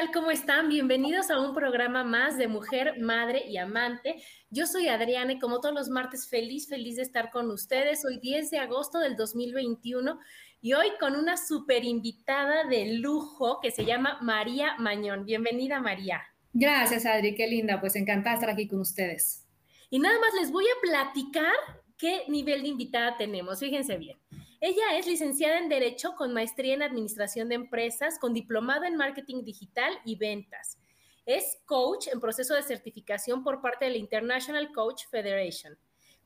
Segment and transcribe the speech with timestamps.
[0.00, 0.10] Tal?
[0.12, 0.68] ¿Cómo están?
[0.68, 4.22] Bienvenidos a un programa más de Mujer, Madre y Amante.
[4.48, 8.04] Yo soy Adriana y como todos los martes, feliz, feliz de estar con ustedes.
[8.06, 10.18] Hoy 10 de agosto del 2021
[10.62, 15.26] y hoy con una super invitada de lujo que se llama María Mañón.
[15.26, 16.22] Bienvenida, María.
[16.54, 17.78] Gracias, Adri, qué linda.
[17.80, 19.46] Pues encantada estar aquí con ustedes.
[19.90, 21.52] Y nada más les voy a platicar
[21.98, 23.60] qué nivel de invitada tenemos.
[23.60, 24.18] Fíjense bien.
[24.62, 29.42] Ella es licenciada en Derecho con maestría en Administración de Empresas, con diplomado en Marketing
[29.42, 30.78] Digital y Ventas.
[31.24, 35.78] Es coach en proceso de certificación por parte de la International Coach Federation.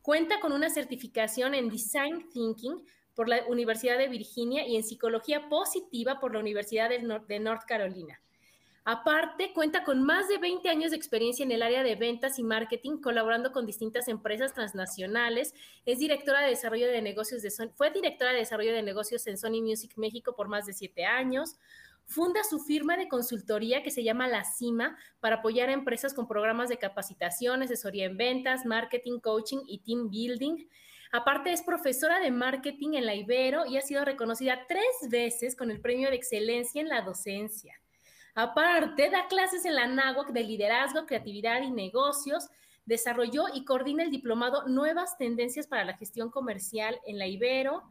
[0.02, 5.48] Cuenta con una certificación en Design Thinking por la Universidad de Virginia y en Psicología
[5.48, 8.20] Positiva por la Universidad de, North Carolina.
[8.86, 12.42] Aparte, cuenta con más de 20 años de experiencia en el área de ventas y
[12.42, 15.54] marketing, colaborando con distintas empresas transnacionales.
[15.86, 19.38] Es directora de desarrollo de negocios de Sony, fue directora de desarrollo de negocios en
[19.38, 21.56] Sony Music México por más de siete años.
[22.04, 26.28] Funda su firma de consultoría que se llama La Cima para apoyar a empresas con
[26.28, 30.68] programas de capacitación, asesoría en ventas, marketing, coaching y team building.
[31.10, 35.70] Aparte es profesora de marketing en la Ibero y ha sido reconocida tres veces con
[35.70, 37.80] el premio de excelencia en la docencia.
[38.34, 42.48] Aparte, da clases en la NAWAC de liderazgo, creatividad y negocios.
[42.84, 47.84] Desarrolló y coordina el diplomado Nuevas Tendencias para la Gestión Comercial en la Ibero.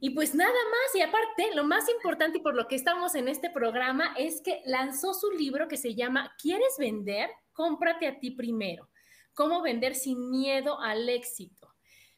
[0.00, 3.28] Y pues nada más, y aparte, lo más importante y por lo que estamos en
[3.28, 7.30] este programa es que lanzó su libro que se llama ¿Quieres vender?
[7.52, 8.88] Cómprate a ti primero.
[9.32, 11.72] Cómo vender sin miedo al éxito.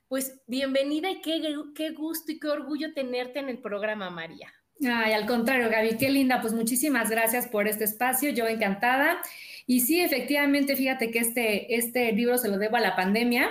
[0.08, 1.42] Pues bienvenida y qué,
[1.74, 4.50] qué gusto y qué orgullo tenerte en el programa, María.
[4.82, 6.40] Ay, al contrario, Gaby, qué linda.
[6.40, 8.30] Pues muchísimas gracias por este espacio.
[8.30, 9.18] Yo encantada.
[9.66, 13.48] Y sí, efectivamente, fíjate que este, este libro se lo debo a la pandemia,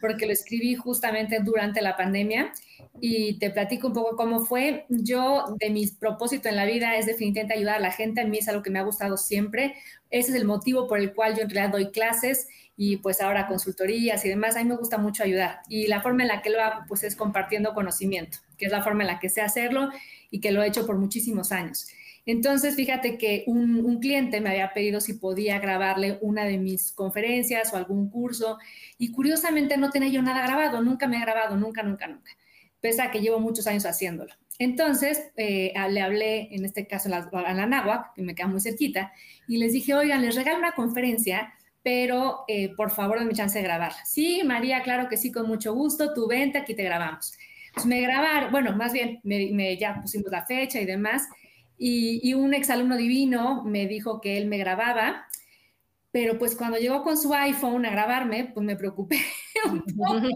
[0.00, 2.52] porque lo escribí justamente durante la pandemia.
[3.00, 4.86] Y te platico un poco cómo fue.
[4.88, 8.20] Yo, de mis propósitos en la vida es definitivamente ayudar a la gente.
[8.20, 9.74] A mí es algo que me ha gustado siempre.
[10.10, 13.46] Ese es el motivo por el cual yo en realidad doy clases y pues ahora
[13.46, 14.56] consultorías y demás.
[14.56, 15.60] A mí me gusta mucho ayudar.
[15.68, 18.84] Y la forma en la que lo hago, pues es compartiendo conocimiento, que es la
[18.84, 19.90] forma en la que sé hacerlo
[20.30, 21.88] y que lo he hecho por muchísimos años.
[22.26, 27.72] Entonces, fíjate que un, cliente me había pedido si podía grabarle una de mis conferencias
[27.72, 28.58] o algún curso
[28.98, 32.30] y curiosamente no tenía yo nada grabado, nunca me he grabado, nunca, nunca, nunca,
[32.80, 34.32] pese a que llevo muchos años haciéndolo.
[34.60, 38.60] Entonces, eh, le hablé, en este caso, a la, a Náhuac, que me queda muy
[38.60, 39.12] cerquita,
[39.48, 41.52] y les dije, oigan, les regalo una conferencia,
[41.82, 44.04] pero eh, por favor, denme chance de grabarla.
[44.04, 47.36] Sí, María, claro que sí, con mucho gusto, tu venta, aquí te grabamos.
[47.74, 51.28] Pues me grabaron, bueno, más bien, me, ya pusimos la fecha y demás,
[51.78, 55.26] y, y un exalumno divino me dijo que él me grababa,
[56.12, 59.18] pero pues cuando llegó con su iPhone a grabarme, pues me preocupé
[59.72, 60.28] un poco,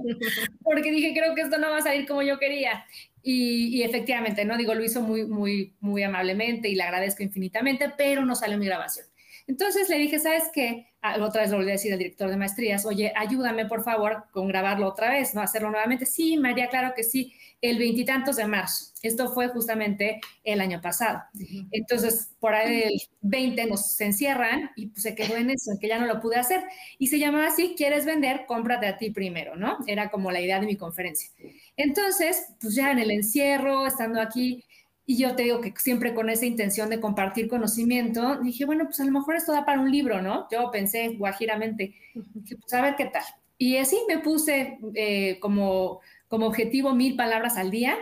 [0.65, 2.87] porque dije, creo que esto no va a salir como yo quería.
[3.23, 7.93] Y, y, efectivamente, no digo, lo hizo muy, muy, muy amablemente y le agradezco infinitamente,
[7.97, 9.07] pero no salió mi grabación.
[9.47, 10.89] Entonces le dije, ¿sabes qué?
[11.03, 14.25] Ah, otra vez lo volví a decir al director de maestrías, oye, ayúdame por favor
[14.33, 15.41] con grabarlo otra vez, ¿no?
[15.41, 16.05] Hacerlo nuevamente.
[16.05, 18.87] Sí, María, claro que sí, el veintitantos de marzo.
[19.03, 21.23] Esto fue justamente el año pasado.
[21.71, 25.89] Entonces, por ahí el 20 nos encierran y pues, se quedó en eso, en que
[25.89, 26.65] ya no lo pude hacer.
[26.99, 28.47] Y se llamaba así, ¿quieres vender?
[28.47, 29.79] Cómprate a ti primero, ¿no?
[29.87, 31.31] Era como la idea de mi conferencia.
[31.77, 34.65] Entonces, pues ya en el encierro, estando aquí,
[35.07, 38.99] y yo te digo que siempre con esa intención de compartir conocimiento, dije, bueno, pues
[38.99, 40.49] a lo mejor esto da para un libro, ¿no?
[40.51, 43.23] Yo pensé guajiramente, dije, pues a ver qué tal.
[43.57, 47.97] Y así me puse eh, como, como objetivo mil palabras al día.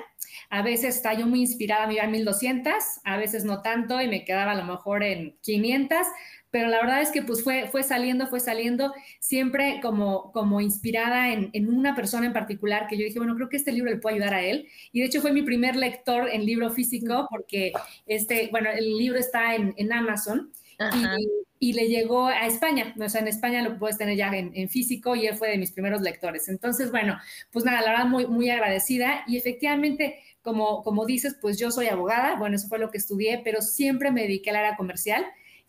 [0.49, 2.75] A veces estaba yo muy inspirada, me iba a 1200,
[3.05, 5.99] a veces no tanto y me quedaba a lo mejor en 500,
[6.55, 11.33] pero la verdad es que pues fue, fue saliendo, fue saliendo, siempre como, como inspirada
[11.33, 13.97] en, en, una persona en particular que yo dije, bueno, creo que este libro le
[13.97, 14.69] puede ayudar a él.
[14.93, 17.73] Y de hecho fue mi primer lector en libro físico porque
[18.06, 20.53] este, bueno, el libro está en, en Amazon.
[21.59, 24.53] Y, y, le llegó a España, o sea, en España lo puedes tener ya en,
[24.55, 26.49] en, físico y él fue de mis primeros lectores.
[26.49, 27.19] Entonces, bueno,
[27.51, 31.89] pues nada, la verdad muy, muy agradecida y efectivamente, como, como dices, pues yo soy
[31.89, 35.25] abogada, bueno, eso fue lo que estudié, pero siempre me dediqué al área comercial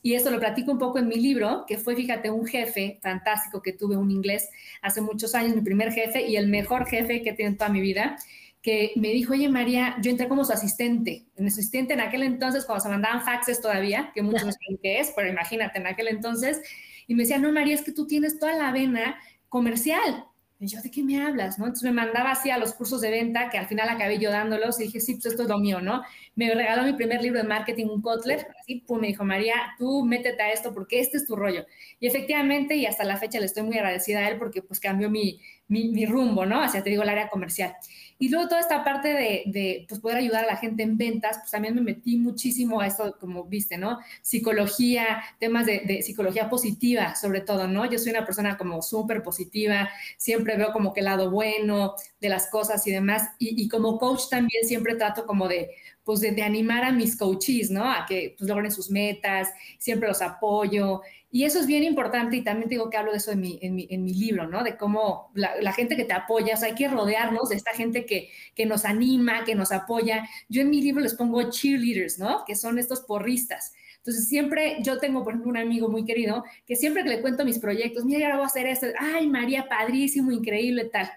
[0.06, 3.64] y esto lo platico un poco en mi libro, que fue, fíjate, un jefe fantástico
[3.64, 4.52] que tuve, un inglés,
[4.84, 7.72] hace muchos años, mi primer jefe y el mejor jefe que he tenido en toda
[7.72, 8.16] mi vida,
[8.62, 12.66] que me dijo, oye María, yo entré como su asistente, en asistente en aquel entonces,
[12.66, 16.10] cuando se mandaban faxes todavía, que muchos no saben qué es, pero imagínate, en aquel
[16.10, 16.62] entonces,
[17.08, 19.18] y me decía, no María, es que tú tienes toda la vena
[19.50, 20.26] comercial,
[20.66, 21.60] y yo, ¿de qué me hablas?
[21.60, 21.66] ¿no?
[21.66, 24.80] Entonces me mandaba así a los cursos de venta, que al final acabé yo dándolos,
[24.80, 26.02] y dije, sí, pues esto es lo mío, ¿no?
[26.36, 30.04] Me regaló mi primer libro de marketing, un Kotler, así, pum, me dijo, María, tú
[30.04, 31.66] métete a esto porque este es tu rollo.
[32.00, 35.10] Y efectivamente, y hasta la fecha le estoy muy agradecida a él porque pues cambió
[35.10, 36.62] mi, mi, rumbo, ¿no?
[36.62, 37.76] Hacia, te digo, el área comercial.
[38.18, 41.38] Y luego toda esta parte de, de pues, poder ayudar a la gente en ventas,
[41.40, 44.00] pues también me metí muchísimo a esto, como viste, ¿no?
[44.22, 47.90] Psicología, temas de, psicología positiva, sobre todo, ¿no?
[47.90, 52.30] Yo soy una persona como súper positiva, siempre veo como que el lado bueno de
[52.30, 53.30] las cosas y demás.
[53.40, 55.72] Y como coach también siempre trato como de,
[56.06, 57.84] pues de, de, animar a mis coaches, ¿no?
[57.84, 59.50] A que pues logren sus metas,
[59.80, 61.02] siempre los apoyo.
[61.32, 63.76] Y eso es bien importante y también digo que hablo de eso en mi, en
[63.76, 64.64] mi, en mi libro, ¿no?
[64.64, 67.72] De cómo la, la, gente que te apoya, o sea, hay que rodearnos de esta
[67.74, 70.30] gente que, que nos anima, que nos apoya.
[70.48, 72.46] Yo en mi libro les pongo cheerleaders, ¿no?
[72.46, 73.74] Que son estos porristas.
[73.98, 77.44] Entonces, siempre yo tengo, por ejemplo, un amigo muy querido que siempre que le cuento
[77.44, 81.10] mis proyectos, mira, ahora voy a hacer esto, ay, María, padrísimo, increíble, tal.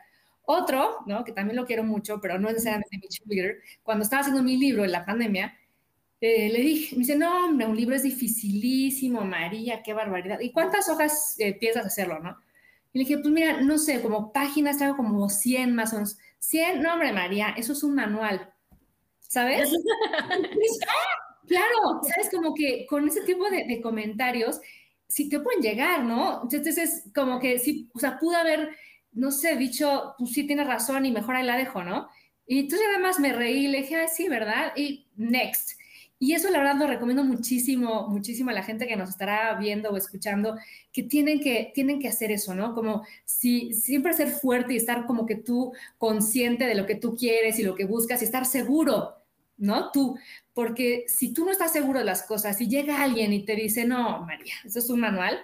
[0.51, 1.25] Otro, ¿no?
[1.25, 4.57] Que también lo quiero mucho, pero no es necesariamente mi cheerleader, cuando estaba haciendo mi
[4.57, 5.55] libro en la pandemia,
[6.23, 10.41] eh, le dije, me dice, no, hombre, un libro es dificilísimo, María, qué barbaridad.
[10.41, 12.39] ¿Y cuántas hojas eh, piensas hacerlo, no?
[12.95, 16.17] Y le dije, pues mira, no sé, como páginas, traigo como 100 más o menos.
[16.39, 18.51] 100, no, hombre, María, eso es un manual,
[19.21, 19.71] ¿sabes?
[21.47, 22.31] claro, ¿sabes?
[22.33, 24.63] Como que con ese tipo de, de comentarios,
[25.09, 26.43] sí te pueden llegar, ¿no?
[26.43, 28.71] Entonces es como que sí, o sea, pude haber,
[29.13, 32.09] no sé, dicho, pues sí tienes razón y mejor ahí la dejo, ¿no?
[32.47, 34.73] Y entonces además me reí, le dije, ah, sí, ¿verdad?
[34.77, 35.79] Y next.
[36.21, 39.91] Y eso la verdad lo recomiendo muchísimo, muchísimo a la gente que nos estará viendo
[39.91, 40.57] o escuchando,
[40.93, 42.75] que tienen que, tienen que hacer eso, ¿no?
[42.75, 47.15] Como si siempre ser fuerte y estar como que tú consciente de lo que tú
[47.15, 49.15] quieres y lo que buscas y estar seguro,
[49.59, 49.93] ¿no?
[49.93, 50.19] Tú,
[50.55, 53.85] porque si tú no estás seguro de las cosas y llega alguien y te dice,
[53.85, 55.39] no, María, eso es un manual,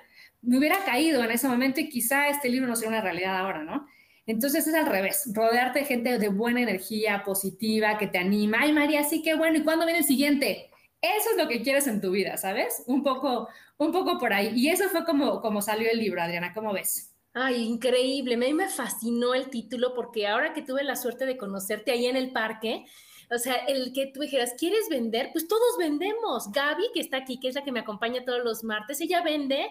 [0.47, 3.63] me hubiera caído en ese momento y quizá este libro no sea una realidad ahora,
[3.63, 3.87] ¿no?
[4.27, 8.59] Entonces es al revés, rodearte de gente de buena energía, positiva, que te anima.
[8.61, 9.59] Ay, María, sí, qué bueno.
[9.59, 10.71] ¿Y cuándo viene el siguiente?
[11.01, 12.83] Eso es lo que quieres en tu vida, ¿sabes?
[12.87, 14.53] Un poco, un poco por ahí.
[14.55, 17.15] Y eso fue como, como salió el libro, Adriana, ¿cómo ves?
[17.35, 18.37] Ay, increíble.
[18.37, 22.07] A mí me fascinó el título porque ahora que tuve la suerte de conocerte ahí
[22.07, 22.87] en el parque,
[23.31, 25.31] o sea, el que tú dijeras, ¿quieres vender?
[25.33, 26.51] Pues todos vendemos.
[26.51, 29.67] Gaby, que está aquí, que es la que me acompaña todos los martes, ella vende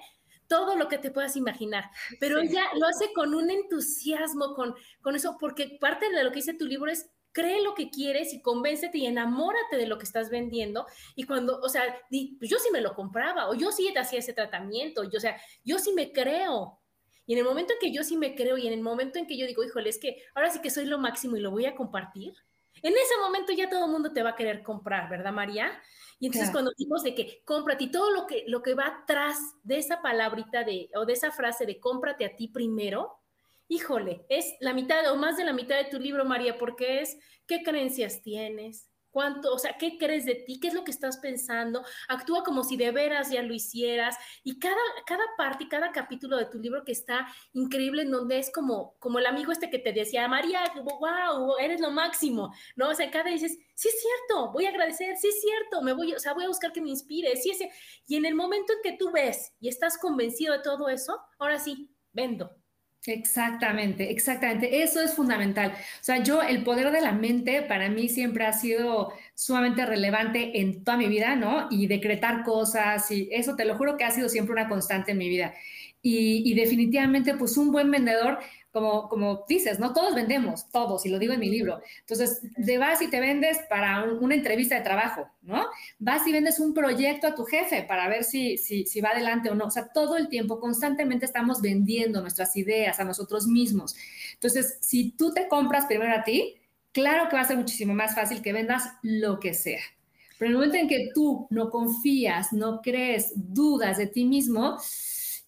[0.54, 1.90] todo lo que te puedas imaginar,
[2.20, 2.50] pero sí.
[2.50, 6.54] ella lo hace con un entusiasmo, con, con eso, porque parte de lo que dice
[6.54, 10.30] tu libro es cree lo que quieres y convéncete y enamórate de lo que estás
[10.30, 10.86] vendiendo.
[11.16, 14.20] Y cuando, o sea, di, pues yo sí me lo compraba, o yo sí hacía
[14.20, 16.80] ese tratamiento, yo, o sea, yo sí me creo.
[17.26, 19.26] Y en el momento en que yo sí me creo y en el momento en
[19.26, 21.66] que yo digo, híjole, es que ahora sí que soy lo máximo y lo voy
[21.66, 22.36] a compartir,
[22.83, 25.81] en ese momento ya todo el mundo te va a querer comprar, ¿verdad, María?
[26.23, 26.53] Y entonces claro.
[26.53, 30.01] cuando decimos de que cómprate y todo lo que, lo que va atrás de esa
[30.01, 33.19] palabrita de, o de esa frase de cómprate a ti primero,
[33.68, 37.18] híjole, es la mitad o más de la mitad de tu libro, María, porque es
[37.45, 41.18] qué creencias tienes, cuánto, o sea, qué crees de ti, qué es lo que estás
[41.18, 45.92] pensando, actúa como si de veras ya lo hicieras y cada, cada parte y cada
[45.92, 49.70] capítulo de tu libro que está increíble en donde es como, como el amigo este
[49.70, 52.90] que te decía, María, wow, eres lo máximo, ¿no?
[52.90, 56.14] O sea, cada dices, sí es cierto, voy a agradecer, sí es cierto, me voy,
[56.14, 57.76] o sea, voy a buscar que me inspire, sí es cierto.
[58.08, 61.60] Y en el momento en que tú ves y estás convencido de todo eso, ahora
[61.60, 62.63] sí, vendo,
[63.06, 64.81] Exactamente, exactamente.
[64.81, 65.72] Eso es fundamental.
[65.74, 70.62] O sea, yo, el poder de la mente para mí siempre ha sido sumamente relevante
[70.62, 71.68] en toda mi vida, ¿no?
[71.69, 75.18] Y decretar cosas y eso te lo juro que ha sido siempre una constante en
[75.18, 75.54] mi vida.
[76.02, 78.40] Y, y definitivamente, pues un buen vendedor
[78.73, 79.94] como, como dices, ¿no?
[79.94, 81.80] Todos vendemos, todos, y lo digo en mi libro.
[81.99, 85.68] Entonces, te vas y te vendes para una entrevista de trabajo, ¿no?
[85.99, 89.51] Vas y vendes un proyecto a tu jefe para ver si, si, si va adelante
[89.51, 89.65] o no.
[89.65, 93.95] O sea, todo el tiempo, constantemente estamos vendiendo nuestras ideas a nosotros mismos.
[94.33, 96.56] Entonces, si tú te compras primero a ti,
[96.92, 99.81] claro que va a ser muchísimo más fácil que vendas lo que sea.
[100.39, 104.80] Pero en el momento en que tú no confías, no crees, dudas de ti mismo,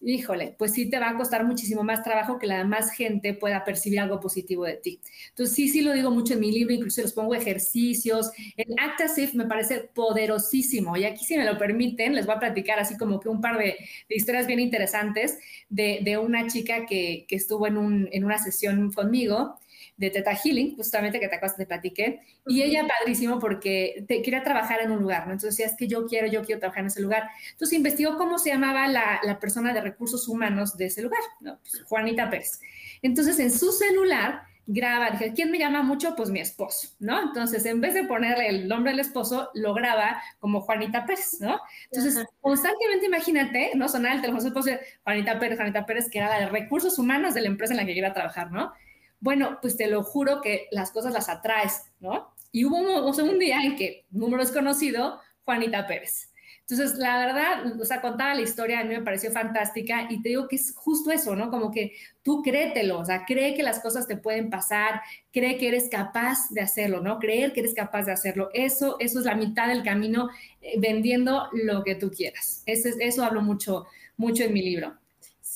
[0.00, 3.64] híjole, pues sí te va a costar muchísimo más trabajo que la más gente pueda
[3.64, 5.00] percibir algo positivo de ti.
[5.30, 8.30] Entonces, sí, sí lo digo mucho en mi libro, incluso los pongo ejercicios.
[8.56, 12.78] El Actasif me parece poderosísimo y aquí, si me lo permiten, les voy a platicar
[12.78, 13.76] así como que un par de,
[14.08, 15.38] historias bien interesantes
[15.68, 19.58] de, una chica que, estuvo en, en una sesión conmigo
[19.96, 24.42] de Teta Healing, justamente que te acuerdas de platiqué, y ella padrísimo porque te, quería
[24.42, 25.32] trabajar en un lugar, ¿no?
[25.32, 27.28] Entonces decía, es que yo quiero, yo quiero trabajar en ese lugar.
[27.52, 31.58] Entonces investigó cómo se llamaba la, la persona de recursos humanos de ese lugar, ¿no?
[31.60, 32.60] Pues, Juanita Pérez.
[33.02, 36.14] Entonces en su celular graba, dije, ¿quién me llama mucho?
[36.16, 37.22] Pues mi esposo, ¿no?
[37.22, 41.60] Entonces, en vez de ponerle el nombre del esposo, lo graba como Juanita Pérez, ¿no?
[41.90, 43.88] Entonces, constantemente imagínate, ¿no?
[43.88, 46.98] Sonar el teléfono de su esposo, Juanita Pérez, Juanita Pérez, que era la de recursos
[46.98, 48.72] humanos de la empresa en la que iba a trabajar, ¿no?
[49.20, 52.34] Bueno, pues te lo juro que las cosas las atraes, ¿no?
[52.52, 56.32] Y hubo un, día en que, número desconocido, Juanita Pérez.
[56.68, 60.30] Entonces, la verdad, o sea, contaba la historia, a mí me pareció fantástica y te
[60.30, 61.48] digo que es justo eso, ¿no?
[61.48, 61.92] Como que
[62.22, 65.00] tú créetelo, o sea, cree que las cosas te pueden pasar,
[65.32, 67.20] cree que eres capaz de hacerlo, ¿no?
[67.20, 68.50] Creer que eres capaz de hacerlo.
[68.52, 70.28] Eso, eso es la mitad del camino
[70.60, 72.62] eh, vendiendo lo que tú quieras.
[72.66, 74.98] Eso, eso hablo mucho, mucho en mi libro.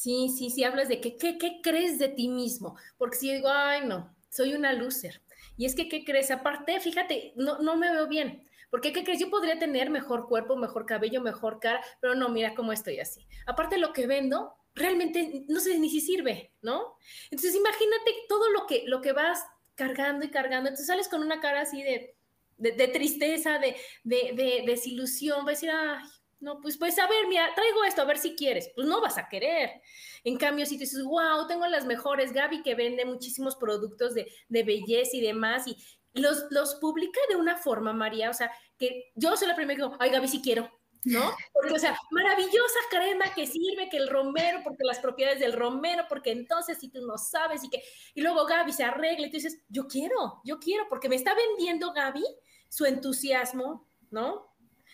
[0.00, 2.74] Sí, sí, sí, hablas de que, ¿qué, qué crees de ti mismo?
[2.96, 5.20] Porque si digo, ay, no, soy una loser.
[5.58, 6.30] Y es que, ¿qué crees?
[6.30, 8.42] Aparte, fíjate, no, no me veo bien.
[8.70, 9.20] Porque, ¿qué crees?
[9.20, 13.26] Yo podría tener mejor cuerpo, mejor cabello, mejor cara, pero no, mira cómo estoy así.
[13.44, 16.96] Aparte, lo que vendo realmente no sé ni si sirve, ¿no?
[17.24, 20.70] Entonces, imagínate todo lo que, lo que vas cargando y cargando.
[20.70, 22.16] Entonces, sales con una cara así de,
[22.56, 25.40] de, tristeza, de, de, de, desilusión.
[25.40, 26.08] Va a decir, ay,
[26.40, 28.70] no, pues, pues a ver, mira, traigo esto, a ver si quieres.
[28.74, 29.82] Pues no vas a querer.
[30.24, 34.26] En cambio, si te dices, wow, tengo las mejores, Gaby que vende muchísimos productos de,
[34.48, 35.76] belleza y demás, y
[36.14, 39.82] los, los publica de una forma, María, o sea, que yo soy la primera que
[39.82, 40.70] digo, ay, Gaby, si quiero,
[41.04, 41.30] ¿no?
[41.52, 46.04] Porque, o sea, maravillosa crema que sirve, que el romero, porque las propiedades del romero,
[46.08, 47.82] porque entonces si tú no sabes y que,
[48.14, 51.34] y luego Gaby se arregla y tú dices, yo quiero, yo quiero, porque me está
[51.34, 52.24] vendiendo Gaby
[52.68, 54.49] su entusiasmo, ¿no?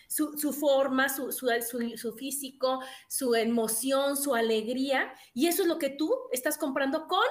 [0.07, 5.13] Su, forma, su, su, físico, su emoción, su alegría.
[5.33, 7.27] Y eso es lo que tú estás comprando con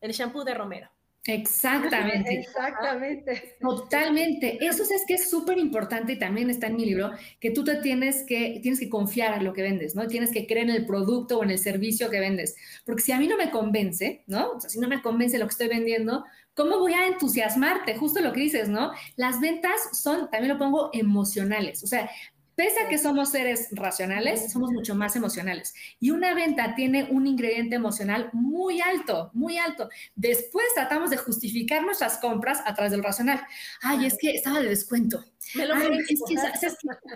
[0.00, 0.90] el shampoo de Romero.
[1.26, 2.34] Exactamente.
[2.40, 3.56] Exactamente.
[3.60, 4.58] Totalmente.
[4.64, 7.10] Eso es que es súper importante y también está en mi libro,
[7.40, 10.06] que tú te tienes que, tienes que confiar en lo que vendes, ¿no?
[10.06, 12.56] Tienes que creer en el producto o en el servicio que vendes.
[12.84, 14.52] Porque si a mí no me convence, ¿no?
[14.52, 16.24] O sea, si no me convence lo que estoy vendiendo,
[16.54, 17.96] ¿cómo voy a entusiasmarte?
[17.96, 18.92] Justo lo que dices, ¿no?
[19.16, 21.84] Las ventas son, también lo pongo, emocionales.
[21.84, 22.10] O sea,
[22.54, 25.74] Pese a que somos seres racionales, somos mucho más emocionales.
[25.98, 29.88] Y una venta tiene un ingrediente emocional muy alto, muy alto.
[30.14, 33.40] Después tratamos de justificar nuestras compras a través del racional.
[33.82, 35.24] Ay, es que estaba de descuento.
[35.54, 36.34] Me lo Ay, es que,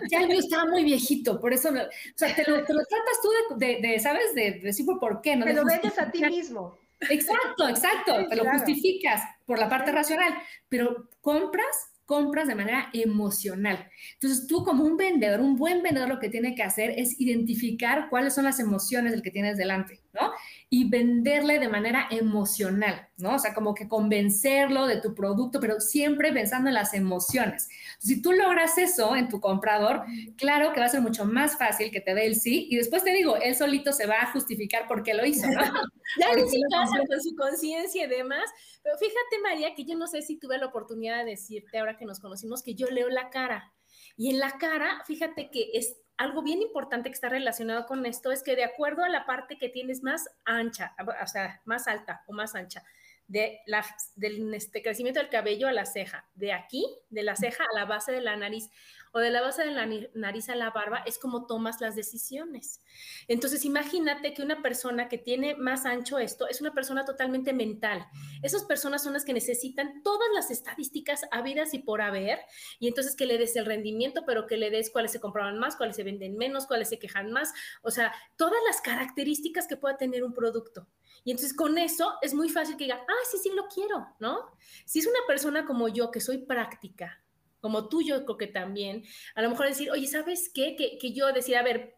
[0.09, 1.73] ya el mío estaba muy viejito, por eso, o
[2.15, 4.33] sea, te lo, tratas tú de, ¿sabes?
[4.33, 5.35] De, decir por qué.
[5.35, 5.45] ¿no?
[5.45, 6.77] Te lo vendes a ti mismo.
[7.09, 10.33] Exacto, exacto, te lo justificas por la parte racional,
[10.69, 13.89] pero compras compras de manera emocional.
[14.13, 18.09] Entonces, tú como un vendedor, un buen vendedor lo que tiene que hacer es identificar
[18.09, 20.31] cuáles son las emociones del que tienes delante, ¿no?
[20.69, 23.35] Y venderle de manera emocional, ¿no?
[23.35, 27.69] O sea, como que convencerlo de tu producto, pero siempre pensando en las emociones.
[27.99, 30.03] si tú logras eso en tu comprador,
[30.37, 33.03] claro que va a ser mucho más fácil que te dé el sí y después
[33.03, 35.61] te digo, él solito se va a justificar por qué lo hizo, ¿no?
[36.19, 38.49] ya en casa con su conciencia y demás,
[38.83, 42.05] pero fíjate María que yo no sé si tuve la oportunidad de decirte ahora que
[42.05, 43.73] nos conocimos que yo leo la cara.
[44.17, 48.31] Y en la cara, fíjate que es algo bien importante que está relacionado con esto,
[48.31, 52.23] es que de acuerdo a la parte que tienes más ancha, o sea, más alta
[52.27, 52.83] o más ancha,
[53.27, 57.63] de la, del este, crecimiento del cabello a la ceja, de aquí, de la ceja
[57.63, 58.69] a la base de la nariz,
[59.15, 62.81] o de la base de la nariz a la barba, es como tomas las decisiones.
[63.29, 68.05] Entonces, imagínate que una persona que tiene más ancho esto es una persona totalmente mental.
[68.43, 72.39] Esas personas son las que necesitan todas las estadísticas habidas y por haber,
[72.77, 75.77] y entonces que le des el rendimiento, pero que le des cuáles se compraban más,
[75.77, 77.53] cuáles se venden menos, cuáles se quejan más,
[77.83, 80.89] o sea, todas las características que pueda tener un producto.
[81.25, 84.51] Y entonces con eso es muy fácil que diga, ah, sí, sí lo quiero, ¿no?
[84.85, 87.21] Si es una persona como yo, que soy práctica,
[87.59, 89.03] como tú, yo creo que también,
[89.33, 90.75] a lo mejor decir, oye, ¿sabes qué?
[90.75, 91.95] Que, que yo decir, a ver,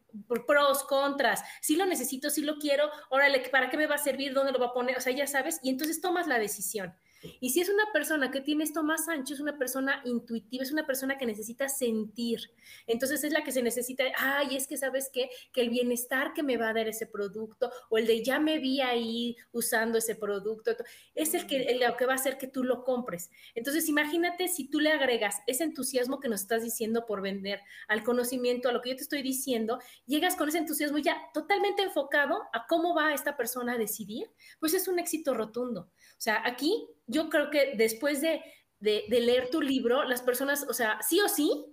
[0.48, 4.34] pros, contras, si lo necesito, si lo quiero, órale, ¿para qué me va a servir?
[4.34, 4.98] ¿Dónde lo va a poner?
[4.98, 6.96] O sea, ya sabes, y entonces tomas la decisión.
[7.40, 10.72] Y si es una persona que tiene esto más ancho, es una persona intuitiva, es
[10.72, 12.40] una persona que necesita sentir.
[12.86, 16.44] Entonces es la que se necesita, ay, es que sabes qué, que el bienestar que
[16.44, 20.16] me va a dar ese producto o el de ya me vi ahí usando ese
[20.16, 20.72] producto,
[21.16, 23.30] es el que, el, que va a hacer que tú lo compres.
[23.56, 28.04] Entonces imagínate si tú le agregas ese entusiasmo que nos estás diciendo por vender al
[28.04, 32.44] conocimiento, a lo que yo te estoy diciendo, llegas con ese entusiasmo ya totalmente enfocado
[32.54, 35.90] a cómo va esta persona a decidir, pues es un éxito rotundo.
[36.18, 38.42] O sea, aquí yo creo que después de,
[38.80, 41.66] leer tu libro, las personas, o sea, sí o sí,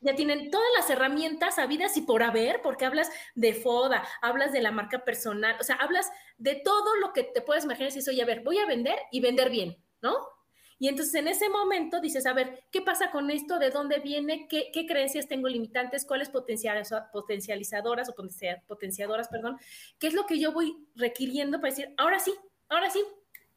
[0.00, 4.62] ya tienen todas las herramientas habidas y por haber, porque hablas de FODA, hablas de
[4.62, 8.12] la marca personal, o sea, hablas de todo lo que te puedes imaginar si dices,
[8.12, 10.16] oye, a ver, voy a vender y vender bien, ¿no?
[10.78, 13.58] Y entonces en ese momento dices, a ver, ¿qué pasa con esto?
[13.58, 14.48] ¿De dónde viene?
[14.48, 16.06] ¿Qué, creencias tengo limitantes?
[16.06, 18.14] ¿Cuáles potencializadoras o
[18.66, 19.58] potenciadoras, perdón?
[19.98, 22.32] ¿Qué es lo que yo voy requiriendo para decir, ahora sí,
[22.70, 23.04] ahora sí,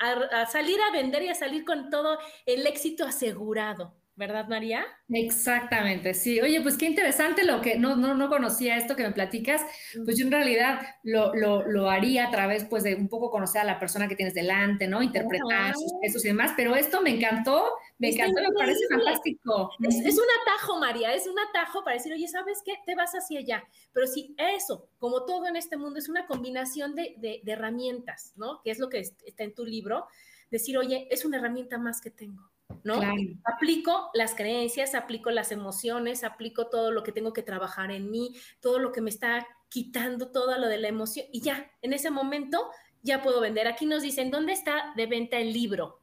[0.04, 3.96] a, salir a vender y a salir con todo el éxito asegurado.
[4.16, 4.86] ¿Verdad, María?
[5.10, 6.40] Exactamente, sí.
[6.40, 9.62] Oye, pues qué interesante lo que no, no, no conocía esto que me platicas.
[10.06, 13.62] Pues yo en realidad lo, lo, lo, haría a través pues de un poco conocer
[13.62, 15.02] a la persona que tienes delante, ¿no?
[15.02, 16.54] Interpretar sus pesos y demás.
[16.56, 19.72] Pero esto me encantó, me encantó, me parece fantástico.
[19.82, 22.76] Es, es, un atajo, María, es un atajo para decir, oye, ¿sabes qué?
[22.86, 23.64] Te vas hacia allá.
[23.94, 28.34] Pero si eso, como todo en este mundo, es una combinación de, de, de herramientas,
[28.36, 28.62] ¿no?
[28.64, 30.06] Que es lo que está en tu libro,
[30.52, 32.53] decir, oye, es una herramienta más que tengo.
[32.84, 33.02] ¿No?
[33.44, 38.36] Aplico las creencias, aplico las emociones, aplico todo lo que tengo que trabajar en mí,
[38.60, 42.12] todo lo que me está quitando todo lo de la emoción y ya, en ese
[42.12, 42.70] momento
[43.02, 43.68] ya puedo vender.
[43.68, 46.02] Aquí nos dicen, ¿dónde está de venta el libro?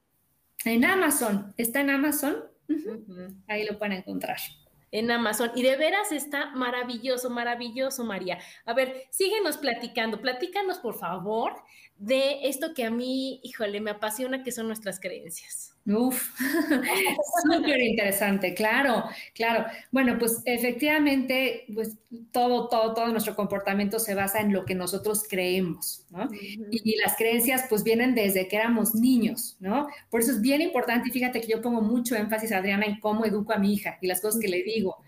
[0.64, 2.44] En Amazon, está en Amazon,
[3.48, 4.38] ahí lo pueden encontrar
[4.92, 5.50] en Amazon.
[5.54, 8.38] Y de veras está maravilloso, maravilloso, María.
[8.64, 11.54] A ver, síguenos platicando, platícanos por favor
[11.96, 15.76] de esto que a mí, híjole, me apasiona, que son nuestras creencias.
[15.96, 16.30] Uf,
[17.44, 19.04] súper interesante, claro,
[19.34, 19.64] claro.
[19.90, 21.96] Bueno, pues efectivamente, pues
[22.30, 26.28] todo, todo, todo nuestro comportamiento se basa en lo que nosotros creemos, ¿no?
[26.70, 29.88] y, las creencias pues vienen desde que éramos niños, ¿no?
[30.10, 33.24] Por eso es bien importante y fíjate que yo pongo mucho énfasis, Adriana, en cómo
[33.24, 34.98] educo a mi hija y las cosas que le digo,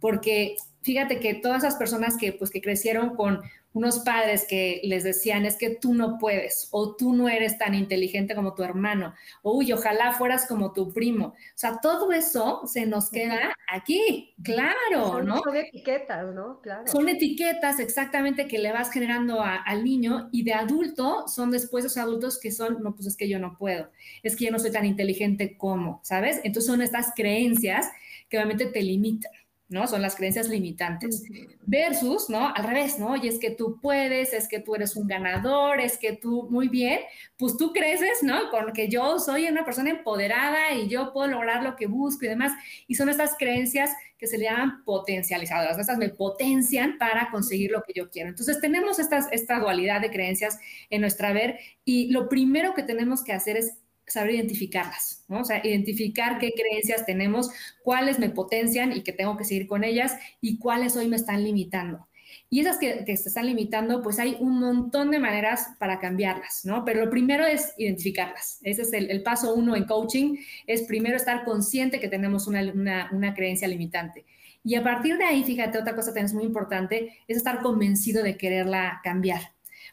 [0.00, 3.40] porque fíjate que todas esas personas que pues que crecieron con
[3.74, 7.74] unos padres que les decían es que tú no puedes o tú no eres tan
[7.74, 11.26] inteligente como tu hermano o uy, ojalá fueras como tu primo.
[11.26, 15.40] O sea, todo eso se nos queda aquí, claro, ¿no?
[15.42, 16.60] Son etiquetas, ¿no?
[16.60, 16.86] Claro.
[16.86, 21.98] Son etiquetas exactamente que le vas generando al niño y de adulto son después esos
[21.98, 23.90] adultos que son, no, pues es que yo no puedo,
[24.22, 26.40] es que yo no soy tan inteligente como, ¿sabes?
[26.44, 27.90] Entonces son estas creencias
[28.28, 29.32] que obviamente te limitan.
[29.72, 29.86] ¿No?
[29.86, 31.24] Son las creencias limitantes.
[31.66, 32.54] Versus, ¿no?
[32.54, 33.16] Al revés, ¿no?
[33.16, 36.68] Y es que tú puedes, es que tú eres un ganador, es que tú, muy
[36.68, 37.00] bien,
[37.36, 38.50] pues tú creces, ¿no?
[38.50, 42.28] Con que yo soy una persona empoderada y yo puedo lograr lo que busco y
[42.28, 42.52] demás.
[42.86, 43.90] Y son estas creencias
[44.22, 48.28] que se le llaman potencializadoras, estas me potencian para conseguir lo que yo quiero.
[48.28, 53.24] Entonces tenemos estas, esta dualidad de creencias en nuestra ver y lo primero que tenemos
[53.24, 55.40] que hacer es saber identificarlas, ¿no?
[55.40, 57.50] O sea, identificar qué creencias tenemos,
[57.82, 61.42] cuáles me potencian y que tengo que seguir con ellas y cuáles hoy me están
[61.44, 62.08] limitando.
[62.50, 66.64] Y esas que, que se están limitando, pues hay un montón de maneras para cambiarlas,
[66.64, 66.84] ¿no?
[66.84, 68.58] Pero lo primero es identificarlas.
[68.62, 70.36] Ese es el, paso uno en coaching,
[70.66, 74.24] es primero estar consciente que tenemos una, una, una creencia limitante.
[74.64, 78.22] Y a partir de ahí, fíjate, otra cosa que es muy importante, es estar convencido
[78.22, 79.51] de quererla cambiar.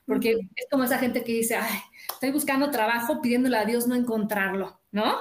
[0.09, 1.79] Porque es como esa gente que dice, ay,
[2.11, 5.17] estoy buscando trabajo pidiéndole a Dios no encontrarlo, ¿no?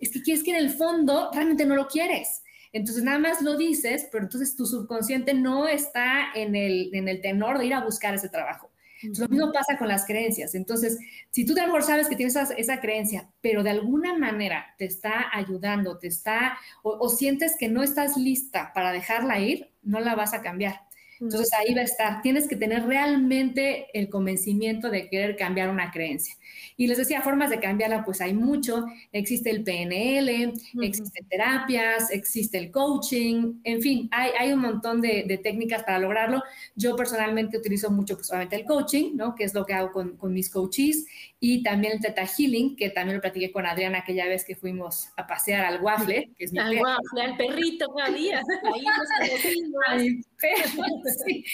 [0.00, 2.42] Es que quieres que en el fondo realmente no lo quieres.
[2.72, 7.20] Entonces nada más lo dices, pero entonces tu subconsciente no está en el, en el
[7.20, 8.72] tenor de ir a buscar ese trabajo.
[9.02, 10.56] lo mismo pasa con las creencias.
[10.56, 10.98] Entonces,
[11.30, 14.86] si tú de mejor sabes que tienes esa, esa, creencia, pero de alguna manera te
[14.86, 20.16] está ayudando, te está, o sientes que no estás lista para dejarla ir, no la
[20.16, 20.80] vas a cambiar.
[21.22, 22.20] Entonces ahí va a estar.
[22.20, 26.34] Tienes que tener realmente el convencimiento de querer cambiar una creencia.
[26.76, 28.86] Y les decía, formas de cambiarla, pues hay mucho.
[29.12, 35.24] Existe el PNL, existen terapias, existe el coaching, en fin, hay, hay un montón de,
[35.28, 36.42] de, técnicas para lograrlo.
[36.74, 39.36] Yo personalmente utilizo mucho, pues obviamente el coaching, ¿no?
[39.36, 41.06] Que es lo que hago con, con mis coaches
[41.44, 45.08] y también el Teta Healing, que también lo platiqué con Adriana aquella vez que fuimos
[45.16, 48.40] a pasear al waffle, que es mi Al waffle, al perrito María,
[49.88, 50.84] ahí perro,
[51.26, 51.44] sí.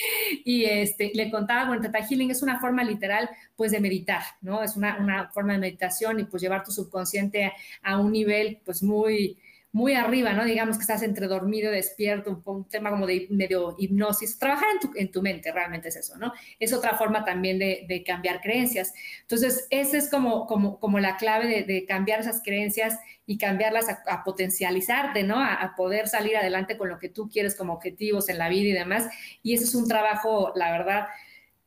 [0.45, 4.61] Y este, le contaba, bueno, Teta Healing es una forma literal, pues, de meditar, ¿no?
[4.61, 8.83] Es una, una forma de meditación y pues llevar tu subconsciente a un nivel, pues,
[8.83, 9.39] muy
[9.71, 10.45] muy arriba, ¿no?
[10.45, 14.39] Digamos que estás entre dormido despierto, un, tema como de medio hipnosis.
[14.39, 16.33] Trabajar en tu, en mente realmente es eso, ¿no?
[16.59, 18.93] Es otra forma también de, cambiar creencias.
[19.21, 24.23] Entonces, esa es como, como, como la clave de, cambiar esas creencias y cambiarlas a,
[24.23, 25.39] potencializarte, ¿no?
[25.39, 28.69] A, a, poder salir adelante con lo que tú quieres como objetivos en la vida
[28.69, 29.07] y demás.
[29.43, 31.07] Y eso es un trabajo, la verdad,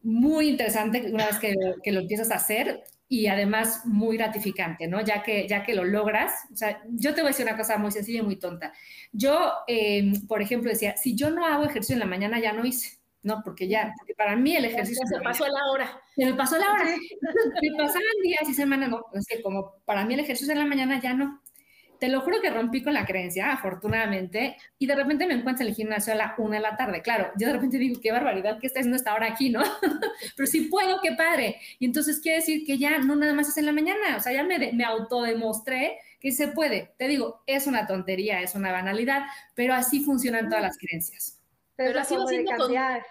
[0.03, 2.83] muy interesante una vez que, que lo empiezas a hacer
[3.13, 5.03] y además muy gratificante, ¿no?
[5.03, 6.33] Ya que, ya que lo logras.
[6.51, 8.73] O sea, yo te voy a decir una cosa muy sencilla y muy tonta.
[9.13, 12.65] Yo, em, por ejemplo, decía, si yo no hago ejercicio en la mañana, ya no
[12.65, 13.01] hice.
[13.23, 15.07] No, porque ya, porque para mí el ejercicio...
[15.07, 16.01] se pasó la hora.
[16.17, 16.85] Se me pasó la hora.
[16.87, 20.67] me pasaban días y semanas, no, es que como para mí el ejercicio en la
[20.67, 21.42] mañana ya no
[22.03, 25.69] te lo juro que rompí con la creencia, afortunadamente, y de repente me encuentro en
[25.69, 27.01] el gimnasio a la una de la tarde.
[27.01, 29.63] Claro, yo de repente digo, qué barbaridad que está haciendo esta hora aquí, ¿no?
[30.37, 31.61] Pero si puedo, qué padre.
[31.79, 34.33] Y entonces quiere decir que ya no nada más es en la mañana, o sea,
[34.33, 36.93] ya me, me autodemostré que se puede.
[36.99, 39.23] Te digo, es una tontería, es una banalidad,
[39.55, 41.39] pero así funcionan todas las creencias.
[41.77, 43.05] Pero, así lo siento cambiar.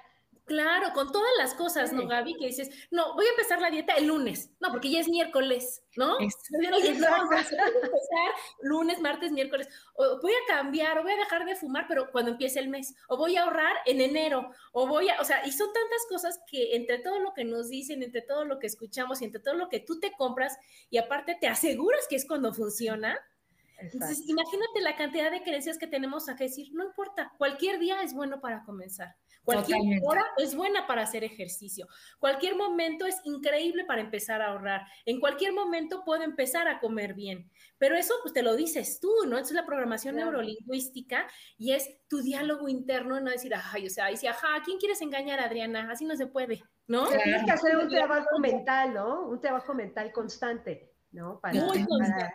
[0.51, 2.35] Claro, con todas las cosas, ¿no, Gaby?
[2.35, 5.81] Que dices, no, voy a empezar la dieta el lunes, no, porque ya es miércoles,
[5.95, 6.17] ¿no?
[6.17, 11.55] Voy a empezar lunes, martes, miércoles, o voy a cambiar, o voy a dejar de
[11.55, 15.21] fumar, pero cuando empiece el mes, o voy a ahorrar en enero, o voy a,
[15.21, 18.43] o sea, y son tantas cosas que entre todo lo que nos dicen, entre todo
[18.43, 20.57] lo que escuchamos y entre todo lo que tú te compras,
[20.89, 23.17] y aparte te aseguras que es cuando funciona,
[23.81, 28.01] entonces, imagínate la cantidad de creencias que tenemos a que decir, no importa, cualquier día
[28.01, 29.15] es bueno para comenzar.
[29.43, 31.87] Cualquier hora es buena para hacer ejercicio.
[32.19, 34.81] Cualquier momento es increíble para empezar a ahorrar.
[35.05, 37.49] En cualquier momento puedo empezar a comer bien.
[37.79, 39.39] Pero eso pues te lo dices tú, ¿no?
[39.39, 44.27] Es la programación neurolingüística y es tu diálogo interno, no decir, ay, o sea, dice,
[44.27, 45.89] ajá, ¿quién quieres engañar, Adriana?
[45.91, 47.07] Así no se puede, ¿no?
[47.07, 49.27] Tienes que hacer un trabajo mental, ¿no?
[49.27, 51.39] Un trabajo mental constante, ¿no?
[51.39, 52.33] Para, para,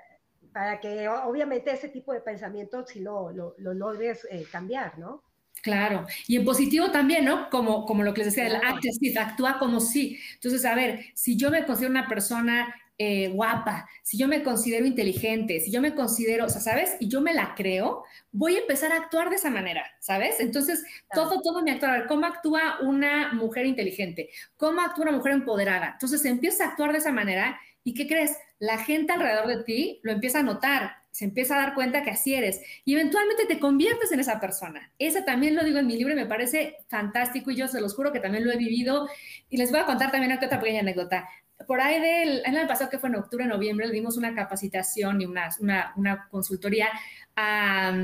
[0.81, 5.23] que obviamente ese tipo de pensamientos si lo, lo, logres eh, cambiar, ¿no?
[5.63, 7.51] Claro, y en positivo también, ¿no?
[7.51, 8.85] Como, como lo que les decía, el act
[9.19, 10.19] actúa como sí.
[10.35, 14.87] Entonces, a ver, si yo me considero una persona eh, guapa, si yo me considero
[14.87, 16.97] inteligente, si yo me considero, o sea, ¿sabes?
[17.01, 20.41] Y yo me la creo, voy a empezar a actuar de esa manera, ¿sabes?
[20.41, 22.07] Entonces, todo, todo me actúa.
[22.07, 24.31] ¿Cómo actúa una mujer inteligente?
[24.57, 25.91] ¿Cómo actúa una mujer empoderada?
[25.95, 28.37] Entonces, empieza a actuar de esa manera y ¿qué crees?
[28.59, 32.11] La gente alrededor de ti lo empieza a notar se empieza a dar cuenta que
[32.11, 34.93] así eres y eventualmente te conviertes en esa persona.
[34.99, 37.95] Esa también lo digo en mi libro y me parece fantástico y yo se los
[37.95, 39.09] juro que también lo he vivido
[39.49, 41.27] y les voy a contar también otra pequeña anécdota.
[41.67, 45.23] Por ahí del el año pasado, que fue en octubre, noviembre, le dimos una capacitación
[45.23, 45.49] y una,
[45.97, 46.91] una, consultoría
[47.35, 47.97] a,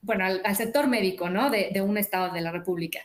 [0.00, 1.50] bueno, al, sector médico, ¿no?
[1.50, 2.98] De, de, un estado de la República.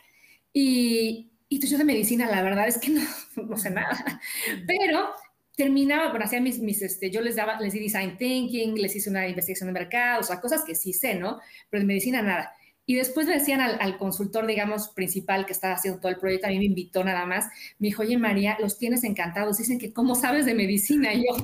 [0.52, 3.02] Y, y yo de medicina, la verdad es que no,
[3.36, 4.20] no sé nada.
[4.66, 5.14] Pero
[5.56, 9.10] terminaba, bueno, hacía mis, mis, este, yo les daba, les di design thinking, les hice
[9.10, 11.40] una investigación de mercado, o sea, cosas que sí sé, ¿no?
[11.70, 12.52] Pero de medicina nada.
[12.86, 16.50] Y después me decían al, consultor, digamos, principal que estaba haciendo todo el proyecto, a
[16.50, 17.46] mí me invitó nada más,
[17.78, 21.36] me dijo, oye María, los tienes encantados, dicen que cómo sabes de medicina, y yo...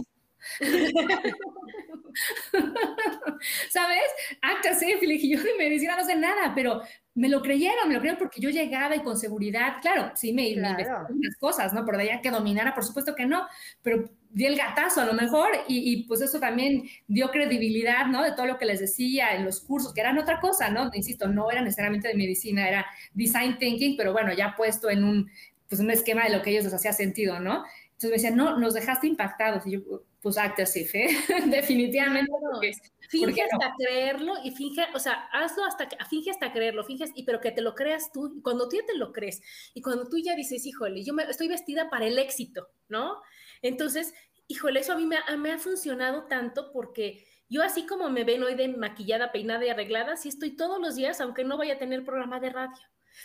[3.70, 4.05] ¿Sabes?
[4.42, 4.94] Acta sí,
[5.29, 6.83] yo de medicina no sé nada, pero
[7.14, 10.53] me lo creyeron, me lo creyeron porque yo llegaba y con seguridad, claro, sí me,
[10.55, 11.07] claro.
[11.11, 11.85] unas cosas, ¿no?
[11.85, 13.46] De allá que dominara, por supuesto que no,
[13.83, 18.23] pero di el gatazo a lo mejor y, y, pues eso también dio credibilidad, ¿no?
[18.23, 20.90] De todo lo que les decía en los cursos, que eran otra cosa, ¿no?
[20.94, 25.31] Insisto, no era necesariamente de medicina, era design thinking, pero bueno, ya puesto en un,
[25.68, 27.64] pues un esquema de lo que ellos les hacía sentido, ¿no?
[28.01, 29.66] Entonces me decían, no, nos dejaste impactados.
[29.66, 29.81] Y yo,
[30.22, 31.09] pues acte así, ¿eh?
[31.46, 32.30] definitivamente.
[33.09, 37.24] finge hasta creerlo y finge, o sea, hazlo hasta, que, finge hasta creerlo, finges, y,
[37.24, 39.42] pero que te lo creas tú, y cuando tú ya te lo crees,
[39.74, 43.20] y cuando tú ya dices, híjole, yo me, estoy vestida para el éxito, ¿no?
[43.62, 44.14] Entonces,
[44.46, 48.42] híjole, eso a mí me, me ha funcionado tanto porque yo así como me ven
[48.42, 51.78] hoy de maquillada, peinada y arreglada, sí estoy todos los días, aunque no vaya a
[51.78, 52.83] tener programa de radio.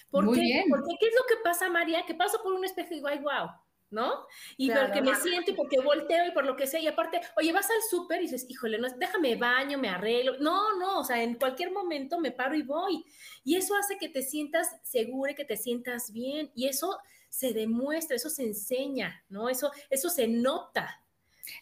[0.10, 0.42] ¿Por Muy qué?
[0.42, 0.66] Bien.
[0.70, 2.06] Porque ¿qué es lo que pasa, María?
[2.06, 3.50] Que paso por un espejo y digo, ay, wow,
[3.92, 4.26] ¿no?
[4.58, 6.80] Y porque me siento y porque volteo y por lo que sea.
[6.80, 10.38] Y aparte, oye, vas al súper y dices, híjole, no, déjame baño, me arreglo.
[10.40, 13.06] No, no, o sea, en cualquier momento me paro y voy.
[13.44, 16.52] Y eso hace que te sientas segura, que te sientas bien.
[16.56, 16.98] Y eso
[17.30, 19.50] se demuestra, eso se enseña, ¿no?
[19.50, 21.05] Eso, eso se nota.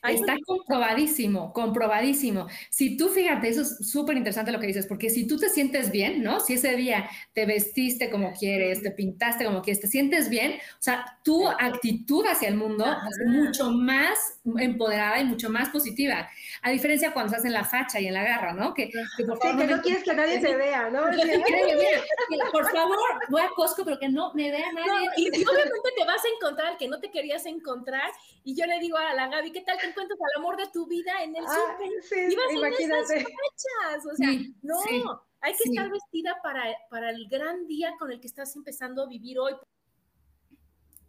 [0.08, 2.48] Está comprobadísimo, comprobadísimo.
[2.70, 5.92] Si tú fíjate, eso es súper interesante lo que dices, porque si tú te sientes
[5.92, 6.40] bien, ¿no?
[6.40, 10.82] Si ese día te vestiste como quieres, te pintaste como quieres, te sientes bien, o
[10.82, 16.30] sea, tu actitud hacia el mundo es mucho más empoderada y mucho más positiva.
[16.62, 18.74] A diferencia cuando estás en la facha y en la garra, ¿no?
[18.74, 18.90] Que,
[19.26, 21.04] por favor, que no, quieres que nadie te vea, ¿no?
[22.52, 22.98] por favor,
[23.30, 25.10] voy a Costco, pero que no me vea nadie.
[25.18, 28.12] y obviamente te vas a encontrar que no te querías encontrar.
[28.44, 30.88] Y yo le digo a la Gaby, ¿qué tal que encuentras al amor de tu
[30.88, 32.32] vida en el ah, súper.
[32.32, 32.88] y vas imagínate.
[32.88, 34.06] en esas fechas.
[34.12, 34.30] O sea,
[34.62, 39.04] no, hay que estar vestida para, para el gran día con el que estás empezando
[39.04, 39.54] a vivir hoy.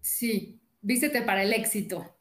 [0.00, 2.14] Sí, vístete para el éxito.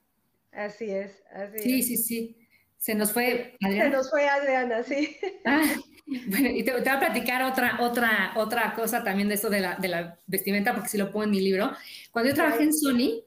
[0.51, 1.88] Así es, así sí, es.
[1.88, 2.38] Sí, sí, sí.
[2.77, 3.84] Se nos fue Adriana.
[3.86, 5.17] Se nos fue Adriana, sí.
[5.45, 5.63] Ah,
[6.06, 9.75] bueno, y te, voy a platicar otra, otra, otra cosa también de eso de la,
[9.75, 11.71] de la vestimenta, porque sí lo pongo en mi libro.
[12.12, 13.23] Cuando yo trabajé en Sony,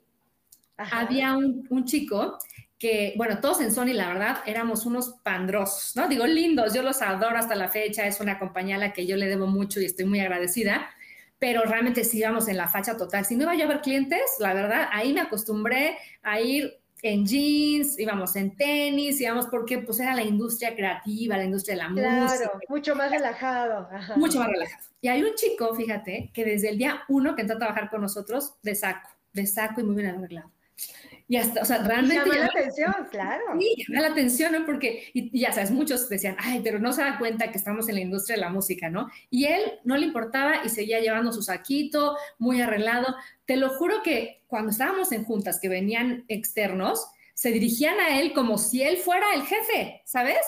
[0.77, 2.39] había un, un, chico
[2.79, 6.09] que, bueno, todos en Sony, la verdad, éramos unos pandrosos, ¿no?
[6.09, 9.17] Digo, lindos, yo los adoro hasta la fecha, es una compañía a la que yo
[9.17, 10.91] le debo mucho y estoy muy agradecida,
[11.39, 13.25] pero realmente sí íbamos en la facha total.
[13.25, 17.27] Si no iba yo a ver clientes, la verdad, ahí me acostumbré a ir en
[17.27, 21.89] jeans, íbamos en tenis, íbamos porque pues era la industria creativa, la industria de la
[21.89, 22.51] música.
[22.69, 23.89] mucho más relajado.
[24.17, 24.85] Mucho más relajado.
[25.01, 28.01] Y hay un chico, fíjate, que desde el día uno que entró a trabajar con
[28.01, 30.51] nosotros, de saco, de saco y muy bien arreglado.
[31.29, 32.25] Y hasta, o sea, realmente...
[32.25, 33.45] Llama la atención, claro.
[33.59, 34.65] Sí, llama la atención, ¿no?
[34.65, 37.97] Porque, y, ya sabes, muchos decían, ay, pero no se da cuenta que estamos en
[37.97, 39.11] la industria de la música, ¿no?
[39.31, 43.17] Y él no le importaba y seguía llevando su saquito, muy arreglado.
[43.45, 48.33] Te lo juro que cuando estábamos en juntas que venían externos, se dirigían a él
[48.33, 50.39] como si él fuera el jefe, ¿sabes?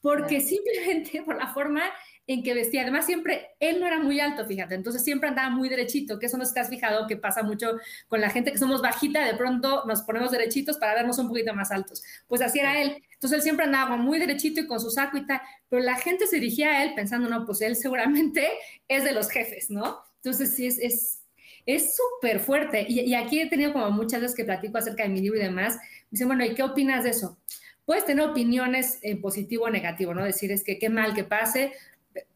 [0.00, 1.82] Porque simplemente por la forma
[2.26, 2.82] en que vestía.
[2.82, 6.38] Además, siempre, él no era muy alto, fíjate, entonces siempre andaba muy derechito, que eso
[6.38, 10.02] no has fijado que pasa mucho con la gente que somos bajita, de pronto nos
[10.02, 12.02] ponemos derechitos para vernos un poquito más altos.
[12.26, 13.02] Pues así era él.
[13.12, 16.26] Entonces él siempre andaba muy derechito y con su saco y tal, pero la gente
[16.26, 18.48] se dirigía a él pensando, no, pues él seguramente
[18.88, 20.02] es de los jefes, ¿no?
[20.16, 20.78] Entonces sí, es...
[20.78, 21.20] es
[21.66, 22.84] es súper fuerte.
[22.88, 25.76] Y, aquí he tenido como muchas veces que platico acerca de mi libro y demás.
[25.76, 27.38] Me dicen, bueno, ¿y qué opinas de eso?
[27.84, 30.24] Puedes tener opiniones en positivo o negativo, ¿no?
[30.24, 31.72] Decir es que qué mal que pase,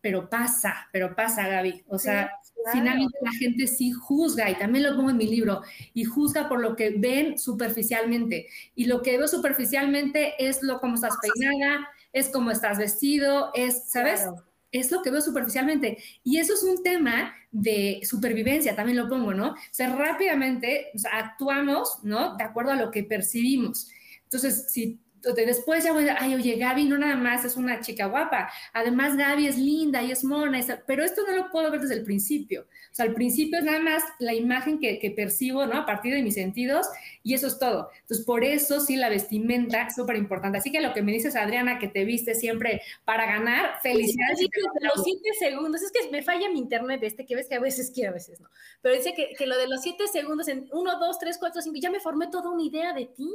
[0.01, 1.85] pero pasa, pero pasa, Gaby.
[1.89, 2.31] O sea,
[2.73, 5.63] finalmente la gente sí juzga, y también lo pongo en mi libro,
[5.95, 8.49] y juzga por lo que ven superficialmente.
[8.75, 13.91] Y lo que veo superficialmente es lo como estás peinada, es como estás vestido, es,
[13.91, 14.27] ¿sabes?
[14.71, 15.99] Es lo que veo superficialmente.
[16.25, 19.53] Y eso es un tema de supervivencia, también lo pongo, ¿no?
[19.53, 22.37] O sea, rápidamente actuamos, ¿no?
[22.37, 23.89] De acuerdo a lo que percibimos.
[24.25, 25.01] Entonces, si
[25.35, 29.17] después ya voy a ay, oye, Gaby no nada más es una chica guapa, además
[29.17, 32.63] Gaby es linda y es mona, pero esto no lo puedo ver desde el principio.
[32.63, 35.79] O sea, al principio es nada más la imagen que, percibo, ¿no?
[35.79, 36.87] A partir de mis sentidos
[37.23, 37.91] y eso es todo.
[38.01, 40.59] Entonces, por eso sí la vestimenta es súper importante.
[40.59, 44.39] Así que lo que me dices, Adriana, que te viste siempre para ganar, felicidades.
[44.39, 44.49] Sí,
[44.81, 47.91] los siete segundos, es que me falla mi internet este, que ves que a veces
[47.95, 48.49] quiero, a veces no.
[48.83, 51.79] Pero dice que, que lo de los siete segundos en uno, dos, tres, cuatro, cinco,
[51.81, 53.31] ya me formé toda una idea de ti.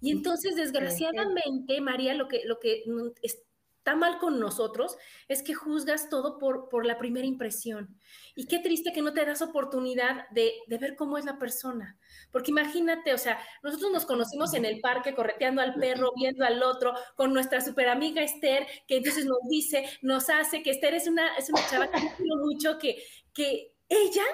[0.00, 2.84] Y entonces, desgraciadamente, María, lo que, lo que
[3.22, 4.96] está mal con nosotros
[5.28, 7.98] es que juzgas todo por, por la primera impresión.
[8.34, 11.98] Y qué triste que no te das oportunidad de, de, ver cómo es la persona.
[12.30, 16.62] Porque imagínate, o sea, nosotros nos conocimos en el parque, correteando al perro, viendo al
[16.62, 21.08] otro, con nuestra super amiga Esther, que entonces nos dice, nos hace que Esther es
[21.08, 24.24] una, es una chava que quiero mucho, que, que ella,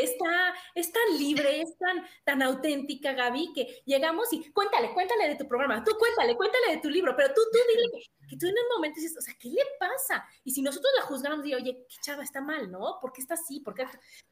[0.00, 5.36] está, es tan libre, es tan, tan auténtica, Gaby, que llegamos y cuéntale, cuéntale de
[5.36, 8.52] tu programa, tú cuéntale, cuéntale de tu libro, pero tú, tú dile que, tú en
[8.52, 10.26] un momento dices, o sea, ¿qué le pasa?
[10.44, 12.98] Y si nosotros la juzgamos, digo, oye, qué chava está mal, ¿no?
[13.00, 13.60] ¿Por qué está así?
[13.60, 13.86] ¿Por qué?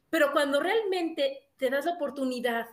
[0.09, 2.67] Pero cuando realmente te das la oportunidad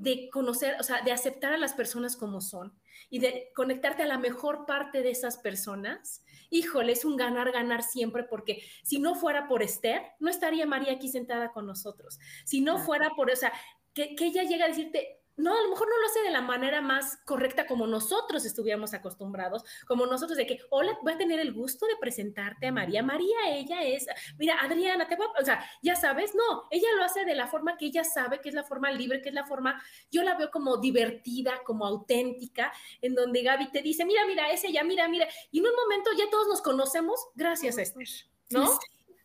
[0.00, 2.72] de conocer, o sea, de aceptar a las personas como son
[3.10, 7.82] y de conectarte a la mejor parte de esas personas, híjole, es un ganar, ganar
[7.82, 12.18] siempre, porque si no fuera por Esther, no estaría María aquí sentada con nosotros.
[12.46, 13.52] Si no fuera por, o sea,
[13.92, 16.40] que, que ella llega a decirte, no, a lo mejor no lo hace de la
[16.40, 21.40] manera más correcta como nosotros estuviéramos acostumbrados, como nosotros de que, hola, voy a tener
[21.40, 23.02] el gusto de presentarte a María.
[23.02, 24.06] María, ella es,
[24.38, 27.46] mira, Adriana, te voy a, o sea, ya sabes, no, ella lo hace de la
[27.46, 30.36] forma que ella sabe, que es la forma libre, que es la forma, yo la
[30.36, 35.08] veo como divertida, como auténtica, en donde Gaby te dice, mira, mira, es ella, mira,
[35.08, 38.08] mira, y en un momento ya todos nos conocemos gracias a Esther,
[38.50, 38.78] ¿no?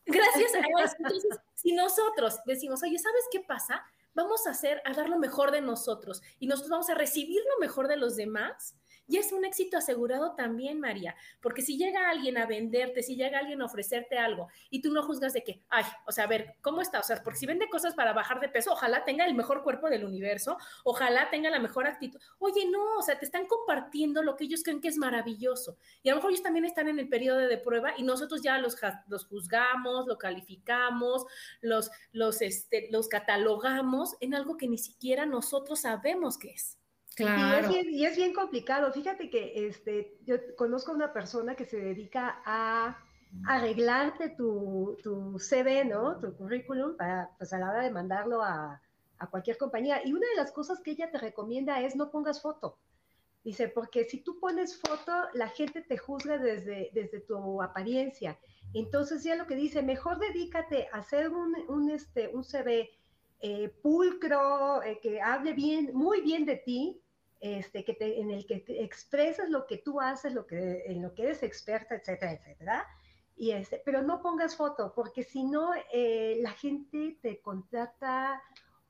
[0.05, 0.95] Gracias a eso.
[0.99, 3.83] Entonces, si nosotros decimos, oye, ¿sabes qué pasa?
[4.15, 7.59] Vamos a hacer, a dar lo mejor de nosotros y nosotros vamos a recibir lo
[7.59, 8.75] mejor de los demás,
[9.07, 13.39] y es un éxito asegurado también, María, porque si llega alguien a venderte, si llega
[13.39, 16.55] alguien a ofrecerte algo y tú no juzgas de que, ay, o sea, a ver,
[16.61, 16.99] ¿cómo está?
[16.99, 19.89] O sea, porque si vende cosas para bajar de peso, ojalá tenga el mejor cuerpo
[19.89, 22.19] del universo, ojalá tenga la mejor actitud.
[22.39, 25.77] Oye, no, o sea, te están compartiendo lo que ellos creen que es maravilloso.
[26.01, 28.57] Y a lo mejor ellos también están en el periodo de prueba y nosotros ya
[28.57, 28.75] los,
[29.07, 31.25] los juzgamos, lo calificamos,
[31.61, 36.77] los, los, este, los catalogamos en algo que ni siquiera nosotros sabemos qué es.
[37.15, 37.71] Claro.
[37.71, 38.91] Y es, bien, complicado.
[38.91, 42.97] Fíjate que este, yo conozco a una persona que se dedica a
[43.47, 46.19] arreglarte tu, tu CV, ¿no?
[46.19, 48.81] Tu currículum para, pues a la hora de mandarlo a,
[49.19, 50.01] a, cualquier compañía.
[50.05, 52.77] Y una de las cosas que ella te recomienda es no pongas foto.
[53.45, 58.37] Dice, porque si tú pones foto, la gente te juzga desde, desde tu apariencia.
[58.73, 62.89] Entonces ya lo que dice, mejor dedícate a hacer un, un, este, un CV
[63.39, 67.01] eh, pulcro, eh, que hable bien, muy bien de ti,
[67.45, 71.01] este, que te, en el que te expresas lo que tú haces, lo que, en
[71.01, 72.87] lo que eres experta, etcétera, etcétera.
[73.35, 78.41] Y este, pero no pongas foto, porque si no, eh, la gente te contrata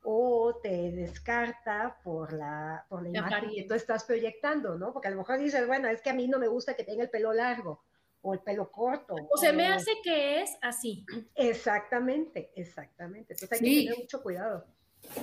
[0.03, 4.93] o te descarta por la, por la imagen que tú estás proyectando, ¿no?
[4.93, 7.03] Porque a lo mejor dices, bueno, es que a mí no me gusta que tenga
[7.03, 7.83] el pelo largo
[8.21, 9.15] o el pelo corto.
[9.31, 11.05] O se me hace que es así.
[11.33, 13.33] Exactamente, exactamente.
[13.33, 14.65] Entonces hay que tener mucho cuidado.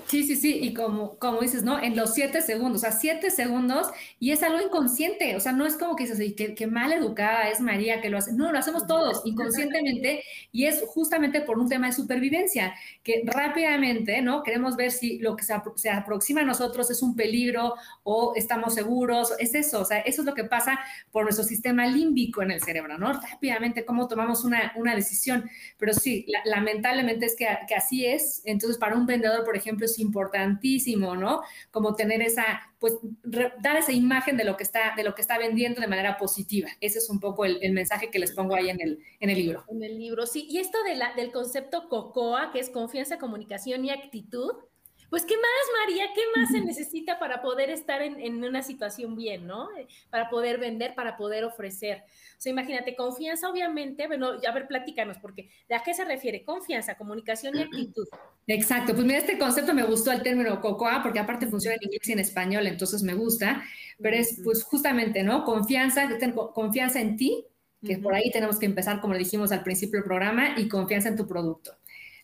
[0.07, 1.83] Sí, sí, sí, y como, como dices, ¿no?
[1.83, 5.67] En los siete segundos, o sea, siete segundos, y es algo inconsciente, o sea, no
[5.67, 8.59] es como que dices, qué, qué mal educada es María que lo hace, no, lo
[8.59, 14.43] hacemos todos inconscientemente, y es justamente por un tema de supervivencia, que rápidamente, ¿no?
[14.43, 18.75] Queremos ver si lo que se, se aproxima a nosotros es un peligro o estamos
[18.75, 20.79] seguros, es eso, o sea, eso es lo que pasa
[21.11, 23.13] por nuestro sistema límbico en el cerebro, ¿no?
[23.13, 28.79] Rápidamente, cómo tomamos una, una decisión, pero sí, lamentablemente es que, que así es, entonces
[28.79, 31.43] para un vendedor, por ejemplo, es importantísimo, ¿no?
[31.71, 32.45] Como tener esa,
[32.79, 36.17] pues, dar esa imagen de lo que está, de lo que está vendiendo de manera
[36.19, 36.69] positiva.
[36.81, 39.65] Ese es un poco el, mensaje que les pongo ahí en el, en el libro.
[39.69, 40.47] En el libro, sí.
[40.49, 44.53] Y esto de la, del concepto COCOA, que es confianza, comunicación y actitud,
[45.13, 46.07] pues, ¿qué más, María?
[46.15, 49.69] ¿Qué más se necesita para poder estar en, una situación bien, ¿no?
[50.09, 51.99] Para poder vender, para poder ofrecer.
[51.99, 56.47] O sea, imagínate, confianza, obviamente, bueno, a ver, platícanos, porque ¿a qué se refiere?
[56.47, 58.09] Confianza, comunicación y actitud.
[58.47, 62.09] Exacto, pues mira, este concepto me gustó el término COCOA, porque aparte funciona en inglés
[62.09, 63.63] y en español, entonces me gusta,
[64.01, 65.45] pero es pues justamente, ¿no?
[65.45, 66.09] Confianza,
[66.55, 67.45] confianza en ti,
[67.85, 71.17] que por ahí tenemos que empezar, como dijimos al principio del programa, y confianza en
[71.17, 71.73] tu producto.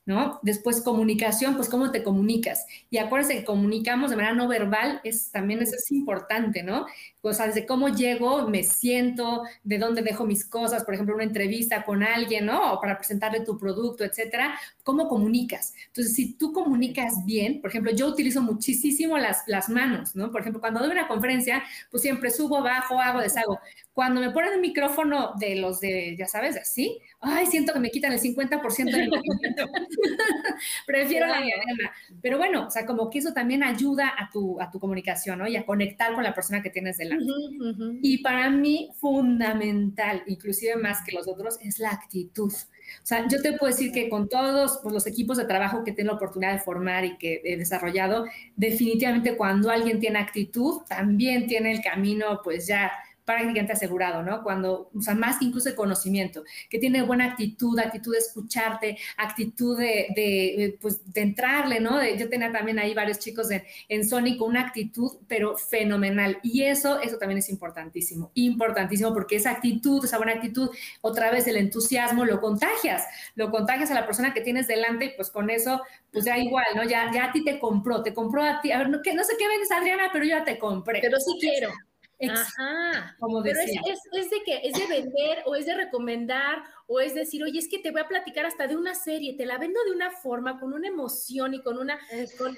[0.08, 0.40] ¿No?
[0.42, 2.64] Después comunicación, pues cómo te comunicas.
[2.88, 6.86] Y acuérdense que comunicamos de manera no verbal, es, también eso es importante, ¿no?
[7.20, 11.24] O sea, desde cómo llego, me siento, de dónde dejo mis cosas, por ejemplo, una
[11.24, 12.72] entrevista con alguien, ¿no?
[12.72, 14.58] O para presentarle tu producto, etcétera.
[14.82, 15.74] ¿Cómo comunicas?
[15.88, 20.32] Entonces, si tú comunicas bien, por ejemplo, yo utilizo muchísimo las, las manos, ¿no?
[20.32, 23.58] Por ejemplo, cuando doy una conferencia, pues siempre subo, bajo, hago, deshago.
[23.98, 27.90] Cuando me ponen el micrófono de los de, ya sabes, así, ay, siento que me
[27.90, 29.66] quitan el 50% del movimiento.
[30.86, 31.90] Prefiero la diadema.
[32.22, 35.48] Pero bueno, o sea, como que eso también ayuda a tu, a tu comunicación, ¿no?
[35.48, 37.26] Y a conectar con la persona que tienes delante.
[38.00, 42.52] Y para mí, fundamental, inclusive más que los otros, es la actitud.
[42.52, 45.90] O sea, yo te puedo decir que con todos pues, los equipos de trabajo que
[45.90, 51.48] tengo la oportunidad de formar y que he desarrollado, definitivamente cuando alguien tiene actitud, también
[51.48, 52.92] tiene el camino, pues ya
[53.28, 54.42] prácticamente asegurado, ¿no?
[54.42, 58.96] Cuando, o sea, más que incluso el conocimiento, que tiene buena actitud, actitud de escucharte,
[59.18, 62.02] actitud de, de pues, de entrarle, ¿no?
[62.16, 66.38] yo tenía también ahí varios chicos en, en Sony con una actitud, pero fenomenal.
[66.42, 70.70] Y eso, eso también es importantísimo, importantísimo, porque esa actitud, esa buena actitud,
[71.02, 75.28] otra vez el entusiasmo, lo contagias, lo contagias a la persona que tienes delante pues
[75.28, 76.84] con eso, pues ya igual, ¿no?
[76.84, 79.32] Ya, ya a ti te compró, te compró a ti, a ver, no, no sé
[79.38, 81.00] qué vendes, Adriana, pero yo ya te compré.
[81.02, 81.70] Pero sí quiero.
[82.26, 83.16] Ajá.
[83.20, 83.70] Como Pero es,
[84.12, 87.68] es, de que es de vender o es de recomendar o es decir, oye, es
[87.68, 90.58] que te voy a platicar hasta de una serie, te la vendo de una forma,
[90.58, 91.98] con una emoción y con una,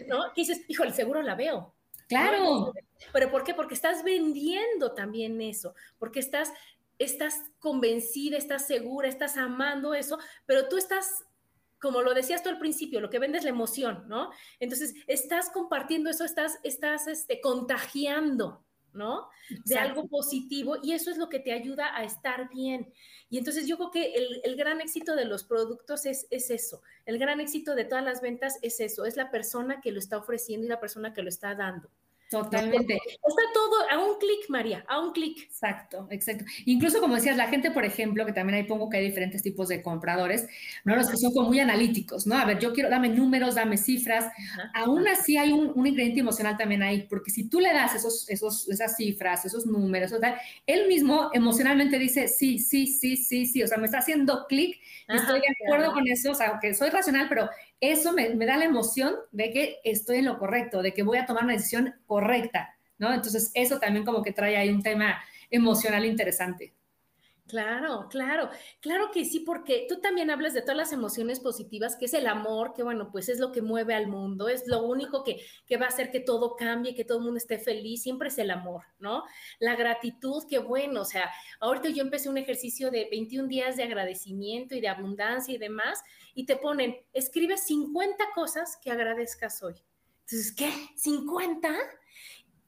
[0.08, 0.32] ¿no?
[0.34, 1.74] Que dices, híjole, seguro la veo.
[2.08, 2.72] Claro.
[3.12, 3.54] Pero ¿por qué?
[3.54, 6.52] Porque estás vendiendo también eso, porque estás,
[6.98, 11.24] estás convencida, estás segura, estás amando eso, pero tú estás
[11.80, 14.30] como lo decías tú al principio, lo que vende es la emoción, ¿no?
[14.58, 19.28] Entonces, estás compartiendo eso, estás, estás este, contagiando, ¿no?
[19.64, 22.92] De algo positivo y eso es lo que te ayuda a estar bien.
[23.28, 27.18] Y entonces yo creo que el, gran éxito de los productos es, es, eso, el
[27.18, 30.66] gran éxito de todas las ventas es eso, es la persona que lo está ofreciendo
[30.66, 31.90] y la persona que lo está dando.
[32.30, 32.94] Totalmente.
[32.94, 35.42] Está todo a un clic, María, a un clic.
[35.42, 36.44] Exacto, exacto.
[36.64, 39.66] Incluso como decías, la gente, por ejemplo, que también ahí pongo que hay diferentes tipos
[39.66, 40.46] de compradores,
[40.84, 40.94] ¿no?
[40.94, 42.36] Los que son como muy analíticos, ¿no?
[42.36, 44.30] A ver, yo quiero, dame números, dame cifras.
[44.74, 48.28] Aún así hay un, un, ingrediente emocional también ahí, porque si tú le das esos,
[48.30, 53.44] esos, esas cifras, esos números, o tal, él mismo emocionalmente dice, sí, sí, sí, sí,
[53.44, 56.74] sí, o sea, me está haciendo clic, estoy de acuerdo con eso, o sea, que
[56.74, 60.92] soy racional, pero eso me, da la emoción de que estoy en lo correcto, de
[60.92, 63.12] que voy a tomar una decisión correcta, ¿no?
[63.12, 65.18] Entonces, eso también como que trae ahí un tema
[65.50, 66.74] emocional interesante.
[67.50, 72.04] Claro, claro, claro que sí, porque tú también hablas de todas las emociones positivas, que
[72.04, 75.24] es el amor, que bueno, pues es lo que mueve al mundo, es lo único
[75.24, 78.28] que, que, va a hacer que todo cambie, que todo el mundo esté feliz, siempre
[78.28, 79.24] es el amor, ¿no?
[79.58, 83.82] La gratitud, que bueno, o sea, ahorita yo empecé un ejercicio de 21 días de
[83.82, 89.74] agradecimiento y de abundancia y demás, y te ponen, escribe 50 cosas que agradezcas hoy.
[90.22, 90.70] Entonces, ¿qué?
[90.96, 91.76] ¿50?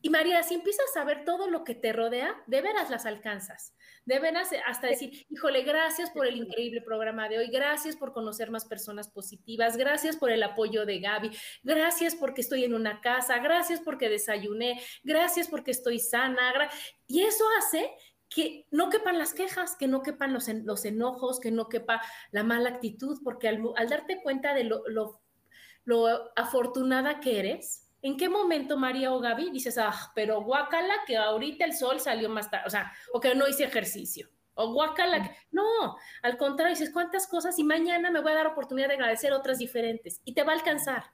[0.04, 3.72] y María, si empiezas a ver todo lo que te rodea, de veras las alcanzas.
[4.04, 8.50] De veras hasta decir, híjole, gracias por el increíble programa de hoy, gracias por conocer
[8.50, 11.30] más personas positivas, gracias por el apoyo de Gaby,
[11.62, 16.68] gracias porque estoy en una casa, gracias porque desayuné, gracias porque estoy sana.
[17.06, 17.92] Y eso hace
[18.34, 22.42] que no quepan las quejas, que no quepan los, los enojos, que no quepa la
[22.42, 25.20] mala actitud, porque al, darte cuenta de lo, lo,
[25.84, 31.16] lo afortunada que eres, ¿En qué momento, María o Gaby, dices, ah, pero guácala que
[31.16, 34.28] ahorita el sol salió más tarde, o sea, o que no hice ejercicio?
[34.54, 35.30] O guácala, que...
[35.52, 39.32] no, al contrario, dices cuántas cosas y mañana me voy a dar oportunidad de agradecer
[39.32, 41.04] otras diferentes y te va a alcanzar.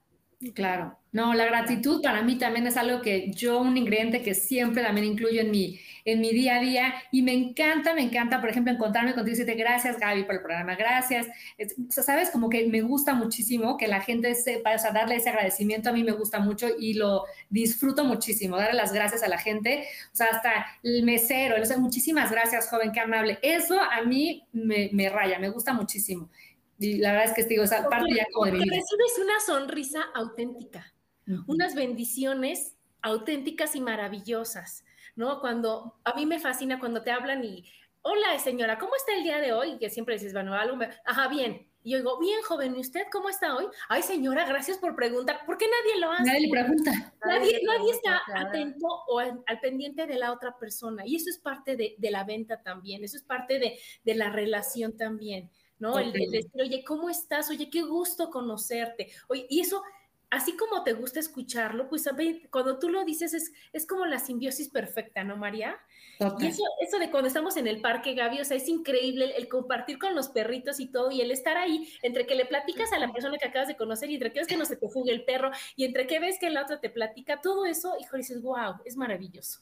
[0.54, 4.84] Claro, no, la gratitud para mí también es algo que yo, un ingrediente que siempre
[4.84, 8.48] también incluyo en mi, en mi día a día y me encanta, me encanta, por
[8.48, 11.26] ejemplo, encontrarme contigo y decirte gracias Gaby por el programa, gracias.
[11.26, 15.16] o sea, sabes, como que me gusta muchísimo que la gente sepa, o sea, darle
[15.16, 19.28] ese agradecimiento a mí me gusta mucho y lo disfruto muchísimo, darle las gracias a
[19.28, 23.40] la gente, o sea, hasta el mesero, o sea, muchísimas gracias, joven, qué amable.
[23.42, 26.28] Eso a mí me, me raya, me gusta muchísimo.
[26.78, 30.02] Y la verdad es que digo, esa parte ya como de mi recibes una sonrisa
[30.14, 30.94] auténtica,
[31.46, 34.84] unas bendiciones auténticas y maravillosas,
[35.16, 35.40] ¿no?
[35.40, 37.64] Cuando a mí me fascina cuando te hablan y,
[38.02, 39.72] hola señora, ¿cómo está el día de hoy?
[39.72, 40.88] Y que siempre dices, bueno, algo, me...
[41.04, 41.68] ajá, bien.
[41.82, 43.66] Y yo digo, bien, joven, ¿y usted cómo está hoy?
[43.88, 45.40] Ay, señora, gracias por preguntar.
[45.46, 46.24] ¿Por qué nadie lo hace?
[46.24, 47.14] Nadie le pregunta.
[47.24, 51.04] Nadie, nadie está atento o al, pendiente de la otra persona.
[51.06, 54.30] Y eso es parte de, de la venta también, eso es parte de, de la
[54.30, 55.50] relación también.
[55.78, 55.98] ¿No?
[55.98, 57.50] El, decir, oye, ¿cómo estás?
[57.50, 59.10] Oye, qué gusto conocerte.
[59.28, 59.82] Oye, y eso,
[60.30, 62.08] así como te gusta escucharlo, pues
[62.50, 65.78] cuando tú lo dices es, es como la simbiosis perfecta, ¿no, María?
[66.40, 69.48] Y eso, eso de cuando estamos en el parque, Gaby, o sea, es increíble el,
[69.48, 72.98] compartir con los perritos y todo, y el estar ahí, entre que le platicas a
[72.98, 75.12] la persona que acabas de conocer, y entre que ves que no se te fugue
[75.12, 78.42] el perro, y entre que ves que la otra te platica, todo eso, hijo, dices,
[78.42, 79.60] wow, es maravilloso.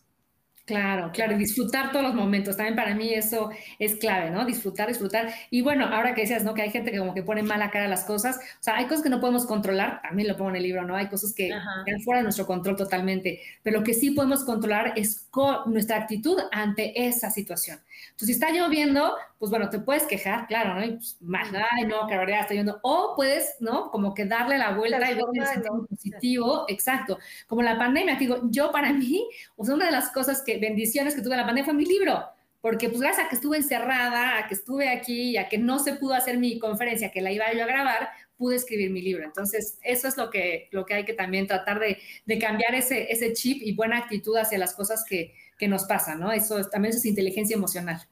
[0.66, 2.56] Claro, claro, y disfrutar todos los momentos.
[2.56, 4.44] También para mí eso es clave, ¿no?
[4.44, 5.32] Disfrutar, disfrutar.
[5.48, 6.54] Y bueno, ahora que decías, ¿no?
[6.54, 8.36] Que hay gente que como que pone mala cara a las cosas.
[8.38, 10.96] O sea, hay cosas que no podemos controlar, también lo pongo en el libro, ¿no?
[10.96, 13.40] Hay cosas que están fuera de nuestro control totalmente.
[13.62, 17.78] Pero lo que sí podemos controlar es con nuestra actitud ante esa situación.
[18.10, 20.84] Entonces, si está lloviendo, pues bueno, te puedes quejar, claro, ¿no?
[20.84, 22.80] Y pues, más, ay, no, que verdad está lloviendo.
[22.82, 23.90] O puedes, ¿no?
[23.92, 26.64] Como que darle la vuelta y ver el positivo.
[26.66, 27.18] Exacto.
[27.46, 31.14] Como la pandemia, digo, yo para mí, o sea, una de las cosas que bendiciones
[31.14, 32.24] que tuve la pandemia fue mi libro,
[32.60, 35.94] porque pues gracias a que estuve encerrada, a que estuve aquí, a que no se
[35.94, 39.24] pudo hacer mi conferencia, que la iba yo a grabar, pude escribir mi libro.
[39.24, 43.10] Entonces, eso es lo que, lo que hay que también tratar de, de cambiar ese,
[43.10, 46.32] ese chip y buena actitud hacia las cosas que, que nos pasan, ¿no?
[46.32, 48.06] Eso también es inteligencia emocional.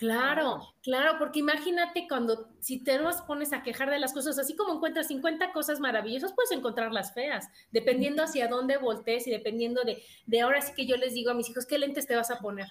[0.00, 4.56] Claro, claro, porque imagínate cuando si te vas pones a quejar de las cosas, así
[4.56, 9.82] como encuentras 50 cosas maravillosas, puedes encontrar las feas, dependiendo hacia dónde voltees y dependiendo
[9.84, 12.30] de, de ahora sí que yo les digo a mis hijos, ¿qué lentes te vas
[12.30, 12.68] a poner?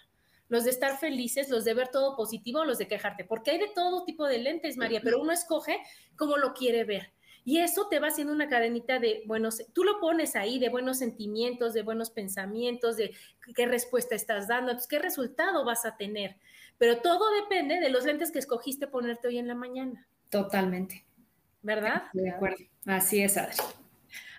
[0.47, 3.59] Los de estar felices, los de ver todo positivo o los de quejarte, porque hay
[3.59, 5.83] de todo tipo de lentes, María, pero uno escoge
[6.15, 7.13] cómo lo quiere ver.
[7.45, 10.97] Y eso te va haciendo una cadenita de buenos, tú lo pones ahí, de buenos
[10.97, 13.15] sentimientos, de buenos pensamientos, de
[13.55, 16.37] qué respuesta estás dando, qué resultado vas a tener.
[16.79, 20.07] Pero todo depende de los lentes que escogiste ponerte hoy en la mañana.
[20.29, 21.05] Totalmente.
[21.61, 22.03] ¿Verdad?
[22.13, 22.63] De acuerdo.
[22.85, 23.57] Así es, Adri.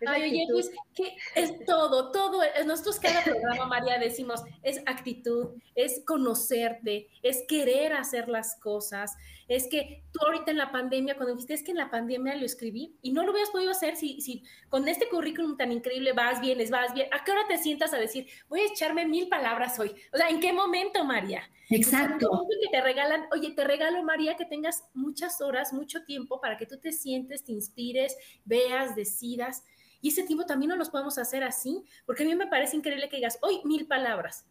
[0.06, 2.42] Ay, oye, pues que es todo, todo.
[2.66, 9.16] Nosotros cada programa, María, decimos, es actitud, es conocerte, es querer hacer las cosas.
[9.48, 12.46] Es que tú ahorita en la pandemia, cuando dijiste, es que en la pandemia lo
[12.46, 16.40] escribí y no lo hubieras podido hacer si, si con este currículum tan increíble vas,
[16.40, 17.08] vienes, vas bien.
[17.12, 19.94] ¿A qué hora te sientas a decir, voy a echarme mil palabras hoy?
[20.12, 21.42] O sea, ¿en qué momento, María?
[21.70, 22.46] Exacto.
[22.48, 26.66] que te regalan, oye, te regalo, María, que tengas muchas horas, mucho tiempo para que
[26.66, 29.64] tú te sientes, te inspires, veas, decidas.
[30.00, 33.08] Y ese tiempo también no los podemos hacer así, porque a mí me parece increíble
[33.08, 34.46] que digas, hoy mil palabras,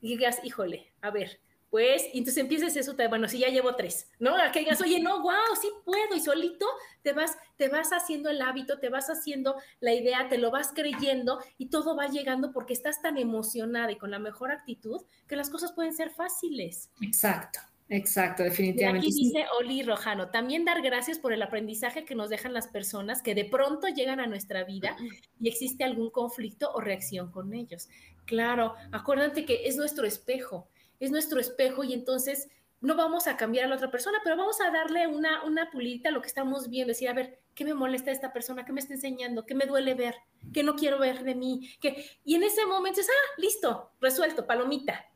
[0.00, 1.40] y digas, híjole, a ver,
[1.70, 4.34] pues, y entonces empieces eso, bueno, si ya llevo tres, ¿no?
[4.36, 6.66] A que digas, oye, no, wow, sí puedo, y solito
[7.02, 10.72] te vas, te vas haciendo el hábito, te vas haciendo la idea, te lo vas
[10.74, 15.36] creyendo, y todo va llegando porque estás tan emocionada y con la mejor actitud que
[15.36, 16.90] las cosas pueden ser fáciles.
[17.02, 17.60] Exacto.
[17.92, 19.08] Exacto, definitivamente.
[19.08, 22.68] Y aquí dice Oli Rojano, también dar gracias por el aprendizaje que nos dejan las
[22.68, 24.96] personas que de pronto llegan a nuestra vida
[25.40, 27.88] y existe algún conflicto o reacción con ellos.
[28.26, 30.68] Claro, acuérdate que es nuestro espejo,
[31.00, 32.48] es nuestro espejo y entonces
[32.80, 36.10] no vamos a cambiar a la otra persona, pero vamos a darle una, una pulita
[36.10, 38.64] a lo que estamos viendo, decir, a ver, ¿qué me molesta esta persona?
[38.64, 39.44] ¿Qué me está enseñando?
[39.44, 40.14] ¿Qué me duele ver?
[40.52, 41.68] ¿Qué no quiero ver de mí?
[41.80, 42.06] ¿Qué?
[42.24, 45.10] Y en ese momento es, ah, listo, resuelto, palomita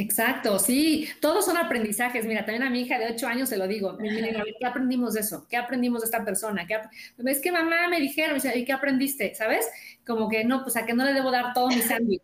[0.00, 2.24] Exacto, sí, todos son aprendizajes.
[2.24, 3.98] Mira, también a mi hija de 8 años se lo digo.
[3.98, 5.46] ¿Qué aprendimos de eso?
[5.48, 6.66] ¿Qué aprendimos de esta persona?
[6.66, 6.78] ¿Qué
[7.26, 9.34] es que mamá me dijeron, ¿y qué aprendiste?
[9.34, 9.68] ¿Sabes?
[10.10, 12.22] Como que no, pues a que no le debo dar todo mi sándwich.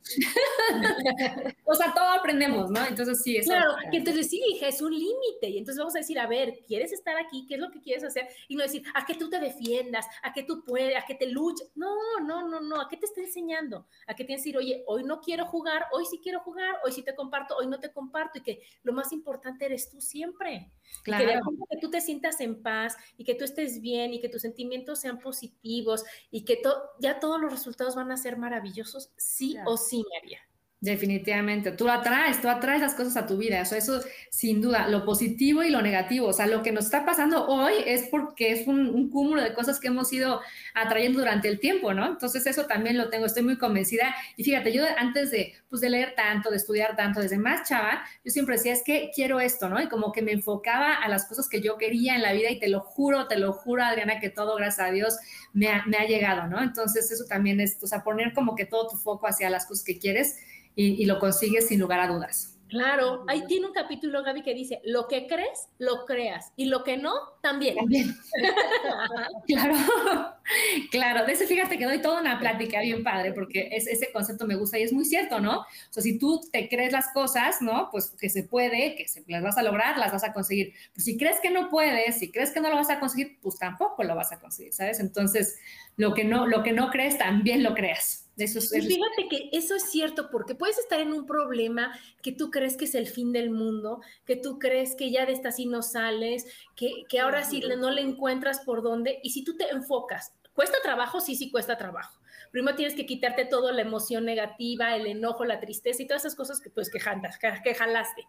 [1.65, 2.85] o sea, todo aprendemos, ¿no?
[2.85, 3.51] Entonces sí, eso.
[3.51, 5.49] Claro, que entonces sí, hija, es un límite.
[5.49, 7.47] Y entonces vamos a decir, a ver, ¿quieres estar aquí?
[7.47, 8.29] ¿Qué es lo que quieres hacer?
[8.49, 11.27] Y no decir, a que tú te defiendas, a que tú puedes, a que te
[11.27, 11.71] luches.
[11.75, 12.81] No, no, no, no.
[12.81, 13.87] ¿A qué te está enseñando?
[14.07, 17.03] A que te decir, oye, hoy no quiero jugar, hoy sí quiero jugar, hoy sí
[17.03, 20.73] te comparto, hoy no te comparto y que lo más importante eres tú siempre.
[21.03, 21.25] Claro.
[21.25, 24.21] Y que, de que tú te sientas en paz y que tú estés bien y
[24.21, 26.61] que tus sentimientos sean positivos y que
[27.01, 30.41] ya todos los resultados van a ser maravillosos, sí o sí, María.
[30.87, 35.05] Definitivamente, tú atraes, tú atraes las cosas a tu vida, o eso sin duda, lo
[35.05, 38.69] positivo y lo negativo, o sea, lo que nos está pasando hoy es porque es
[38.69, 40.41] un, cúmulo de cosas que hemos ido
[40.75, 42.07] atrayendo durante el tiempo, ¿no?
[42.07, 45.91] Entonces eso también lo tengo, estoy muy convencida y fíjate, yo antes de, pues, de
[45.91, 49.69] leer tanto, de estudiar tanto, desde más chava, yo siempre decía, es que quiero esto,
[49.69, 49.83] ¿no?
[49.83, 52.61] Y como que me enfocaba a las cosas que yo quería en la vida y
[52.61, 55.17] te lo juro, te lo juro, Adriana, que todo, gracias a Dios,
[55.53, 56.63] me ha, me ha llegado, ¿no?
[56.63, 59.85] Entonces eso también es, o sea, poner como que todo tu foco hacia las cosas
[59.85, 60.37] que quieres
[60.77, 62.53] y, lo consigues sin lugar a dudas.
[62.69, 66.83] Claro, ahí tiene un capítulo, Gaby, que dice, lo que crees, lo creas, y lo
[66.83, 67.77] que no, también.
[67.77, 68.13] También.
[69.47, 69.75] claro,
[70.91, 71.25] claro.
[71.25, 74.81] De ese, fíjate que doy toda una plática bien padre, porque ese concepto me gusta
[74.81, 75.61] y es muy cierto, ¿no?
[75.61, 77.89] O sea, si tú te crees las cosas, ¿no?
[77.93, 80.75] Pues que se puede, que se, las vas a lograr, las vas a conseguir.
[80.93, 83.61] Pues si crees que no puedes, si crees que no lo vas a conseguir, pues
[83.61, 84.99] tampoco lo vas a conseguir, ¿sabes?
[84.99, 85.57] Entonces,
[85.97, 88.26] lo que no, lo que no crees, también lo creas.
[88.37, 92.51] Eso y fíjate que eso es cierto, porque puedes estar en un problema que tú
[92.51, 95.65] crees que es el fin del mundo, que tú crees que ya de esta sí
[95.65, 99.71] no sales, que, que ahora sí no le encuentras por dónde, y si tú te
[99.71, 101.21] enfocas, ¿cuesta trabajo?
[101.21, 102.21] Sí, sí cuesta trabajo.
[102.51, 106.37] Primero tienes que quitarte toda la emoción negativa, el enojo, la tristeza y todas esas
[106.37, 108.27] cosas que pues que, que jalaste.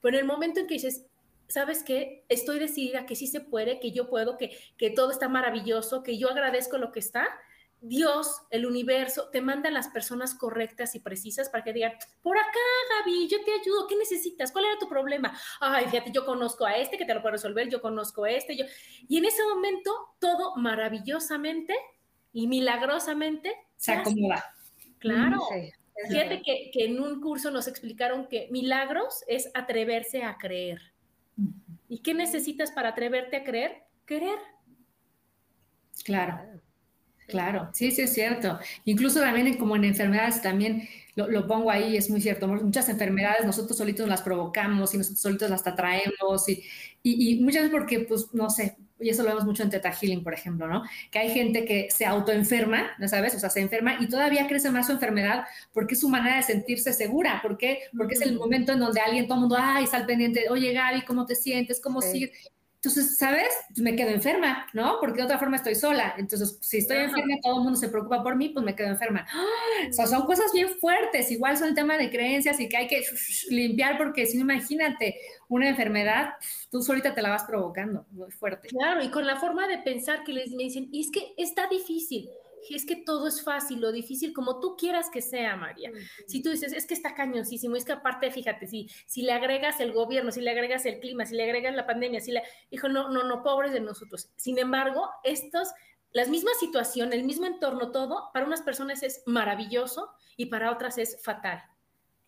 [0.00, 1.04] Pero en el momento en que dices,
[1.48, 2.24] ¿sabes qué?
[2.28, 6.18] Estoy decidida que sí se puede, que yo puedo, que, que todo está maravilloso, que
[6.18, 7.26] yo agradezco lo que está,
[7.80, 12.36] Dios, el universo, te manda a las personas correctas y precisas para que digan, por
[12.36, 12.48] acá,
[12.98, 14.50] Gaby, yo te ayudo, ¿qué necesitas?
[14.50, 15.38] ¿Cuál era tu problema?
[15.60, 18.56] Ay, fíjate, yo conozco a este que te lo puedo resolver, yo conozco a este,
[18.56, 18.64] yo.
[19.08, 21.74] Y en ese momento, todo maravillosamente
[22.32, 24.44] y milagrosamente se acomoda.
[24.98, 25.38] Claro.
[26.08, 30.80] fíjate que, que en un curso nos explicaron que milagros es atreverse a creer.
[31.88, 33.84] ¿Y qué necesitas para atreverte a creer?
[34.04, 34.38] Querer.
[36.04, 36.60] Claro.
[37.28, 38.58] Claro, sí, sí es cierto.
[38.86, 42.48] Incluso también como en enfermedades también lo, pongo ahí, es muy cierto.
[42.48, 46.64] Muchas enfermedades nosotros solitos las provocamos y nosotros solitos las atraemos y,
[47.02, 50.24] y, muchas veces porque, pues, no sé, y eso lo vemos mucho en Teta Healing,
[50.24, 50.82] por ejemplo, ¿no?
[51.10, 53.34] Que hay gente que se autoenferma, ¿no sabes?
[53.34, 56.42] O sea, se enferma y todavía crece más su enfermedad porque es su manera de
[56.44, 57.40] sentirse segura.
[57.42, 57.80] ¿Por qué?
[57.96, 60.72] Porque es el momento en donde alguien, todo el mundo, ay, está al pendiente, oye,
[60.72, 61.78] Gaby, ¿cómo te sientes?
[61.78, 62.30] ¿Cómo sí.
[62.80, 63.48] Entonces, ¿sabes?
[63.76, 64.98] Me quedo enferma, ¿no?
[65.00, 66.14] Porque de otra forma estoy sola.
[66.16, 69.26] Entonces, si estoy enferma, todo el mundo se preocupa por mí, pues me quedo enferma.
[69.88, 71.28] O sea, son cosas bien fuertes.
[71.32, 73.04] Igual son el tema de creencias y que hay que
[73.50, 75.16] limpiar porque si no, imagínate,
[75.48, 76.34] una enfermedad,
[76.70, 78.68] tú solita te la vas provocando, muy fuerte.
[78.68, 81.66] Claro, y con la forma de pensar que les me dicen, y es que está
[81.66, 82.30] difícil
[82.70, 85.90] es que todo es fácil, lo difícil, como tú quieras que sea, María.
[86.26, 89.80] Si tú dices, es que está cañoncísimo, es que aparte, fíjate, si, si le agregas
[89.80, 92.88] el gobierno, si le agregas el clima, si le agregas la pandemia, si le, hijo,
[92.88, 94.30] no, no, no, pobres de nosotros.
[94.36, 95.68] Sin embargo, estos,
[96.12, 100.98] las mismas situación, el mismo entorno, todo, para unas personas es maravilloso y para otras
[100.98, 101.62] es fatal.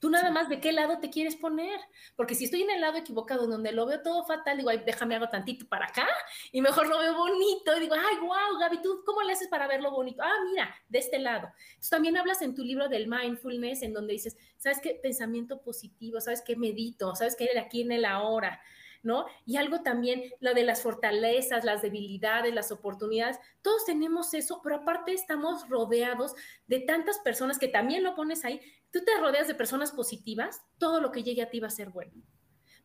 [0.00, 1.78] Tú nada más de qué lado te quieres poner,
[2.16, 5.14] porque si estoy en el lado equivocado, donde lo veo todo fatal, digo, ay, déjame
[5.14, 6.08] hago tantito para acá
[6.50, 7.76] y mejor lo veo bonito.
[7.76, 10.22] Y digo, ay, wow, Gaby, ¿tú cómo le haces para verlo bonito?
[10.22, 11.52] Ah, mira, de este lado.
[11.68, 14.98] Entonces también hablas en tu libro del mindfulness, en donde dices, ¿sabes qué?
[15.02, 16.56] Pensamiento positivo, ¿sabes qué?
[16.56, 17.50] Medito, ¿sabes qué?
[17.58, 18.58] Aquí en el ahora.
[19.02, 19.26] ¿No?
[19.46, 24.76] Y algo también, lo de las fortalezas, las debilidades, las oportunidades, todos tenemos eso, pero
[24.76, 26.34] aparte estamos rodeados
[26.66, 31.00] de tantas personas que también lo pones ahí, tú te rodeas de personas positivas, todo
[31.00, 32.12] lo que llegue a ti va a ser bueno.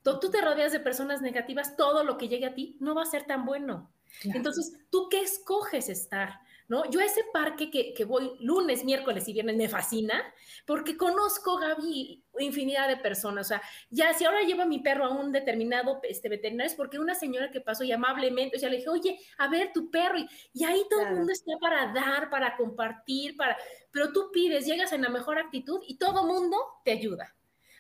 [0.04, 3.08] Tú te rodeas de personas negativas, todo lo que llegue a ti no va a
[3.08, 3.92] ser tan bueno.
[4.24, 6.42] Entonces, ¿tú qué escoges estar?
[6.68, 6.90] ¿No?
[6.90, 10.24] Yo a ese parque que, que, voy lunes, miércoles y viernes me fascina
[10.66, 13.46] porque conozco, Gaby, infinidad de personas.
[13.46, 16.76] O sea, ya si ahora llevo a mi perro a un determinado este, veterinario es
[16.76, 19.90] porque una señora que pasó y amablemente, o sea, le dije, oye, a ver tu
[19.92, 20.18] perro.
[20.18, 23.58] Y, y ahí todo el mundo está para dar, para compartir, para...
[23.92, 27.36] Pero tú pides, llegas en la mejor actitud y todo el mundo te ayuda.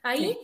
[0.06, 0.38] Ahí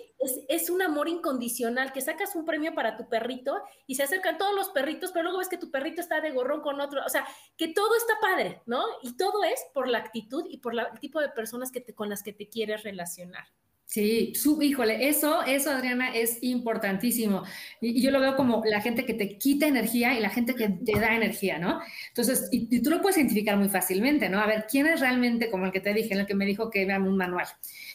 [0.48, 4.56] es, un amor incondicional, que sacas un premio para tu perrito y se acercan todos
[4.56, 7.28] los perritos, pero luego ves que tu perrito está de gorrón con otro, o sea,
[7.58, 8.84] que todo está padre, ¿no?
[9.04, 12.10] Y todo es por la actitud y por el tipo de personas que te, con
[12.10, 13.46] las que te quieres relacionar.
[13.92, 17.44] Sí, su, híjole, eso, eso, Adriana, es importantísimo.
[17.82, 20.70] Y, yo lo veo como la gente que te quita energía y la gente que
[20.70, 21.82] te da energía, ¿no?
[22.08, 24.40] Entonces, y, tú lo puedes identificar muy fácilmente, ¿no?
[24.40, 26.86] A ver, ¿quién es realmente como el que te dije, el que me dijo que
[26.86, 27.48] vean un manual?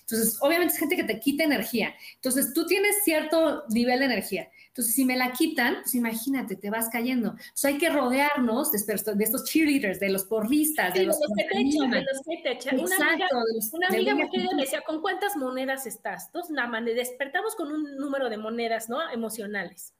[0.09, 1.93] Entonces, obviamente es gente que te quita energía.
[2.15, 4.49] Entonces, tú tienes cierto nivel de energía.
[4.69, 7.31] Entonces, si me la quitan, pues imagínate, te vas cayendo.
[7.31, 11.91] Entonces, hay que rodearnos de, estos cheerleaders, de los porristas, de, los, que te echan,
[11.91, 12.79] de los que te echan.
[12.79, 13.27] Una amiga,
[13.73, 16.27] una amiga me decía, ¿con cuántas monedas estás?
[16.27, 19.11] Entonces, nada más, despertamos con un número de monedas, ¿no?
[19.11, 19.93] Emocionales.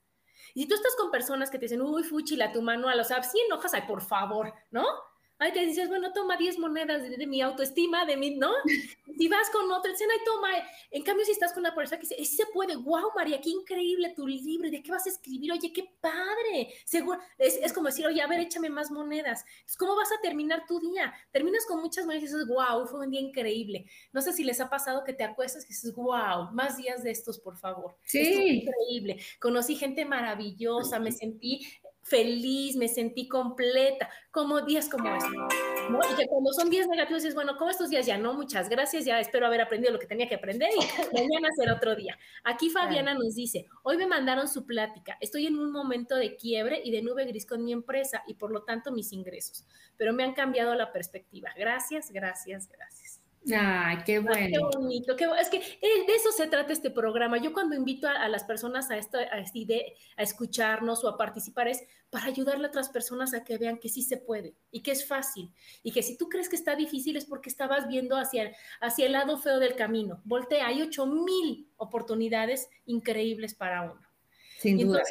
[0.55, 3.23] Y si tú estás con personas que te dicen, uy, fuchila, tu manual, o sea,
[3.25, 4.85] 100 hojas, ay, por favor, ¿no?
[5.39, 8.51] Ay, te dices, bueno, toma 10 monedas de, mi autoestima, de mi, ¿no?
[9.19, 10.49] Si vas con otra, dicen, ay, toma.
[10.91, 13.51] En cambio, si estás con una persona que dice, sí se puede, wow, María, qué
[13.51, 15.53] increíble tu libro, ¿de qué vas a escribir?
[15.53, 16.75] Oye, qué padre.
[16.85, 19.45] Seguro, es, es como decir, oye, a ver, échame más monedas.
[19.47, 21.15] Entonces, ¿cómo vas a terminar tu día?
[21.33, 23.87] Terminas con muchas monedas y dices, wow, fue un día increíble.
[24.13, 27.11] No sé si les ha pasado que te acuestas y dices, wow, más días de
[27.11, 27.97] estos, por favor.
[28.05, 28.63] Sí.
[28.65, 29.19] increíble.
[29.41, 31.67] Conocí gente maravillosa, me sentí
[32.09, 35.33] feliz, me sentí completa, como días como estos.
[35.91, 35.99] ¿no?
[36.13, 39.05] Y que cuando son días negativos dices, bueno, como estos días ya no, muchas gracias,
[39.05, 40.79] ya espero haber aprendido lo que tenía que aprender y
[41.15, 42.17] mañana será otro día.
[42.45, 46.81] Aquí Fabiana nos dice, hoy me mandaron su plática, estoy en un momento de quiebre
[46.85, 50.23] y de nube gris con mi empresa y por lo tanto mis ingresos, pero me
[50.23, 51.51] han cambiado la perspectiva.
[51.57, 53.06] Gracias, gracias, gracias.
[53.55, 54.71] Ay, qué bueno.
[54.71, 57.39] Qué bonito, qué Es que de eso se trata este programa.
[57.39, 61.85] Yo cuando invito a, las personas a esto, a, a escucharnos o a participar es
[62.11, 65.07] para ayudarle a otras personas a que vean que sí se puede y que es
[65.07, 69.07] fácil y que si tú crees que está difícil es porque estabas viendo hacia, hacia
[69.07, 70.21] el lado feo del camino.
[70.25, 74.01] Voltea, hay ocho mil oportunidades increíbles para uno.
[74.59, 75.03] Sin duda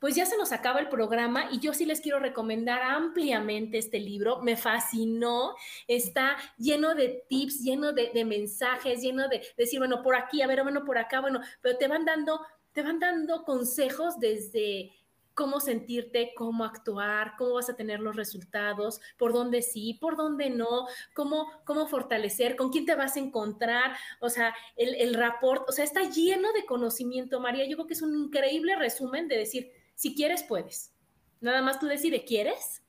[0.00, 4.00] pues ya se nos acaba el programa y yo sí les quiero recomendar ampliamente este
[4.00, 4.40] libro.
[4.40, 5.54] Me fascinó,
[5.86, 10.62] está lleno de tips, lleno de, mensajes, lleno de, decir, bueno, por aquí, a ver,
[10.62, 12.40] bueno, por acá, bueno, pero te van dando,
[12.72, 14.90] te van dando consejos desde
[15.34, 20.50] cómo sentirte, cómo actuar, cómo vas a tener los resultados, por dónde sí, por dónde
[20.50, 25.68] no, cómo, cómo fortalecer, con quién te vas a encontrar, o sea, el, el rapport,
[25.68, 27.66] o sea, está lleno de conocimiento, María.
[27.66, 30.94] Yo creo que es un increíble resumen de decir, si quieres, puedes.
[31.42, 32.80] Nada más tú decides, ¿quieres?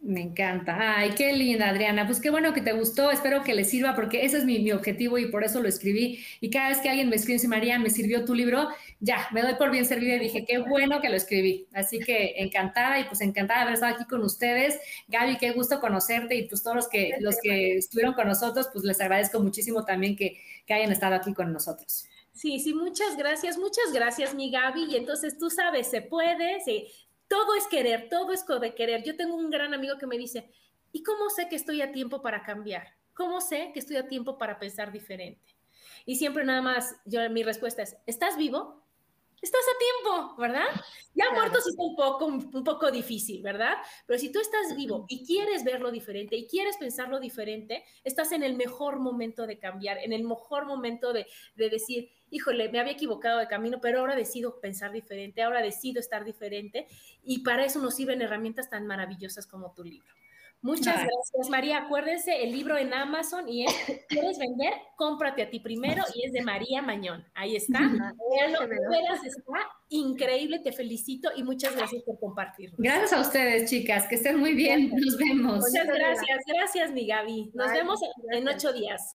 [0.00, 0.96] Me encanta.
[0.96, 2.06] Ay, qué linda, Adriana.
[2.06, 3.10] Pues qué bueno que te gustó.
[3.10, 6.24] Espero que le sirva porque ese es mi, objetivo y por eso lo escribí.
[6.40, 8.70] Y cada vez que alguien me escribe, dice, María, me sirvió tu libro,
[9.00, 11.68] ya, me doy por bien servida y dije, qué bueno que lo escribí.
[11.74, 14.78] Así que encantada y pues encantada de haber estado aquí con ustedes.
[15.08, 18.82] Gaby, qué gusto conocerte y pues todos los que, los que estuvieron con nosotros, pues
[18.86, 22.06] les agradezco muchísimo también que, que hayan estado aquí con nosotros.
[22.40, 24.84] Sí, sí, muchas gracias, muchas gracias, mi Gaby.
[24.84, 26.90] Y entonces tú sabes, se puede, sí,
[27.28, 29.02] todo es querer, todo es de querer.
[29.04, 30.50] Yo tengo un gran amigo que me dice,
[30.90, 32.94] ¿y cómo sé que estoy a tiempo para cambiar?
[33.12, 35.54] ¿Cómo sé que estoy a tiempo para pensar diferente?
[36.06, 38.80] Y siempre nada más, yo mi respuesta es, ¿estás vivo?
[39.42, 40.66] estás a tiempo, ¿verdad?
[41.14, 43.74] Ya muerto sí está un poco, un poco difícil, ¿verdad?
[44.06, 48.42] Pero si tú estás vivo y quieres verlo diferente y quieres pensarlo diferente, estás en
[48.42, 52.92] el mejor momento de cambiar, en el mejor momento de, de decir, híjole, me había
[52.92, 56.86] equivocado de camino, pero ahora decido pensar diferente, ahora decido estar diferente
[57.22, 60.08] y para eso nos sirven herramientas tan maravillosas como tu libro.
[60.62, 61.78] Muchas gracias, María.
[61.78, 63.72] Acuérdense, el libro en Amazon y es,
[64.08, 64.74] ¿quieres vender?
[64.96, 67.24] Cómprate a ti primero y es de María Mañón.
[67.34, 67.78] Ahí está.
[67.78, 72.76] está increíble, te felicito y muchas gracias por compartirlo.
[72.78, 74.90] Gracias a ustedes, chicas, que estén muy bien.
[74.90, 75.58] Nos vemos.
[75.60, 77.52] Muchas gracias, gracias, mi Gaby.
[77.54, 78.00] Nos vemos
[78.32, 79.16] en ocho días.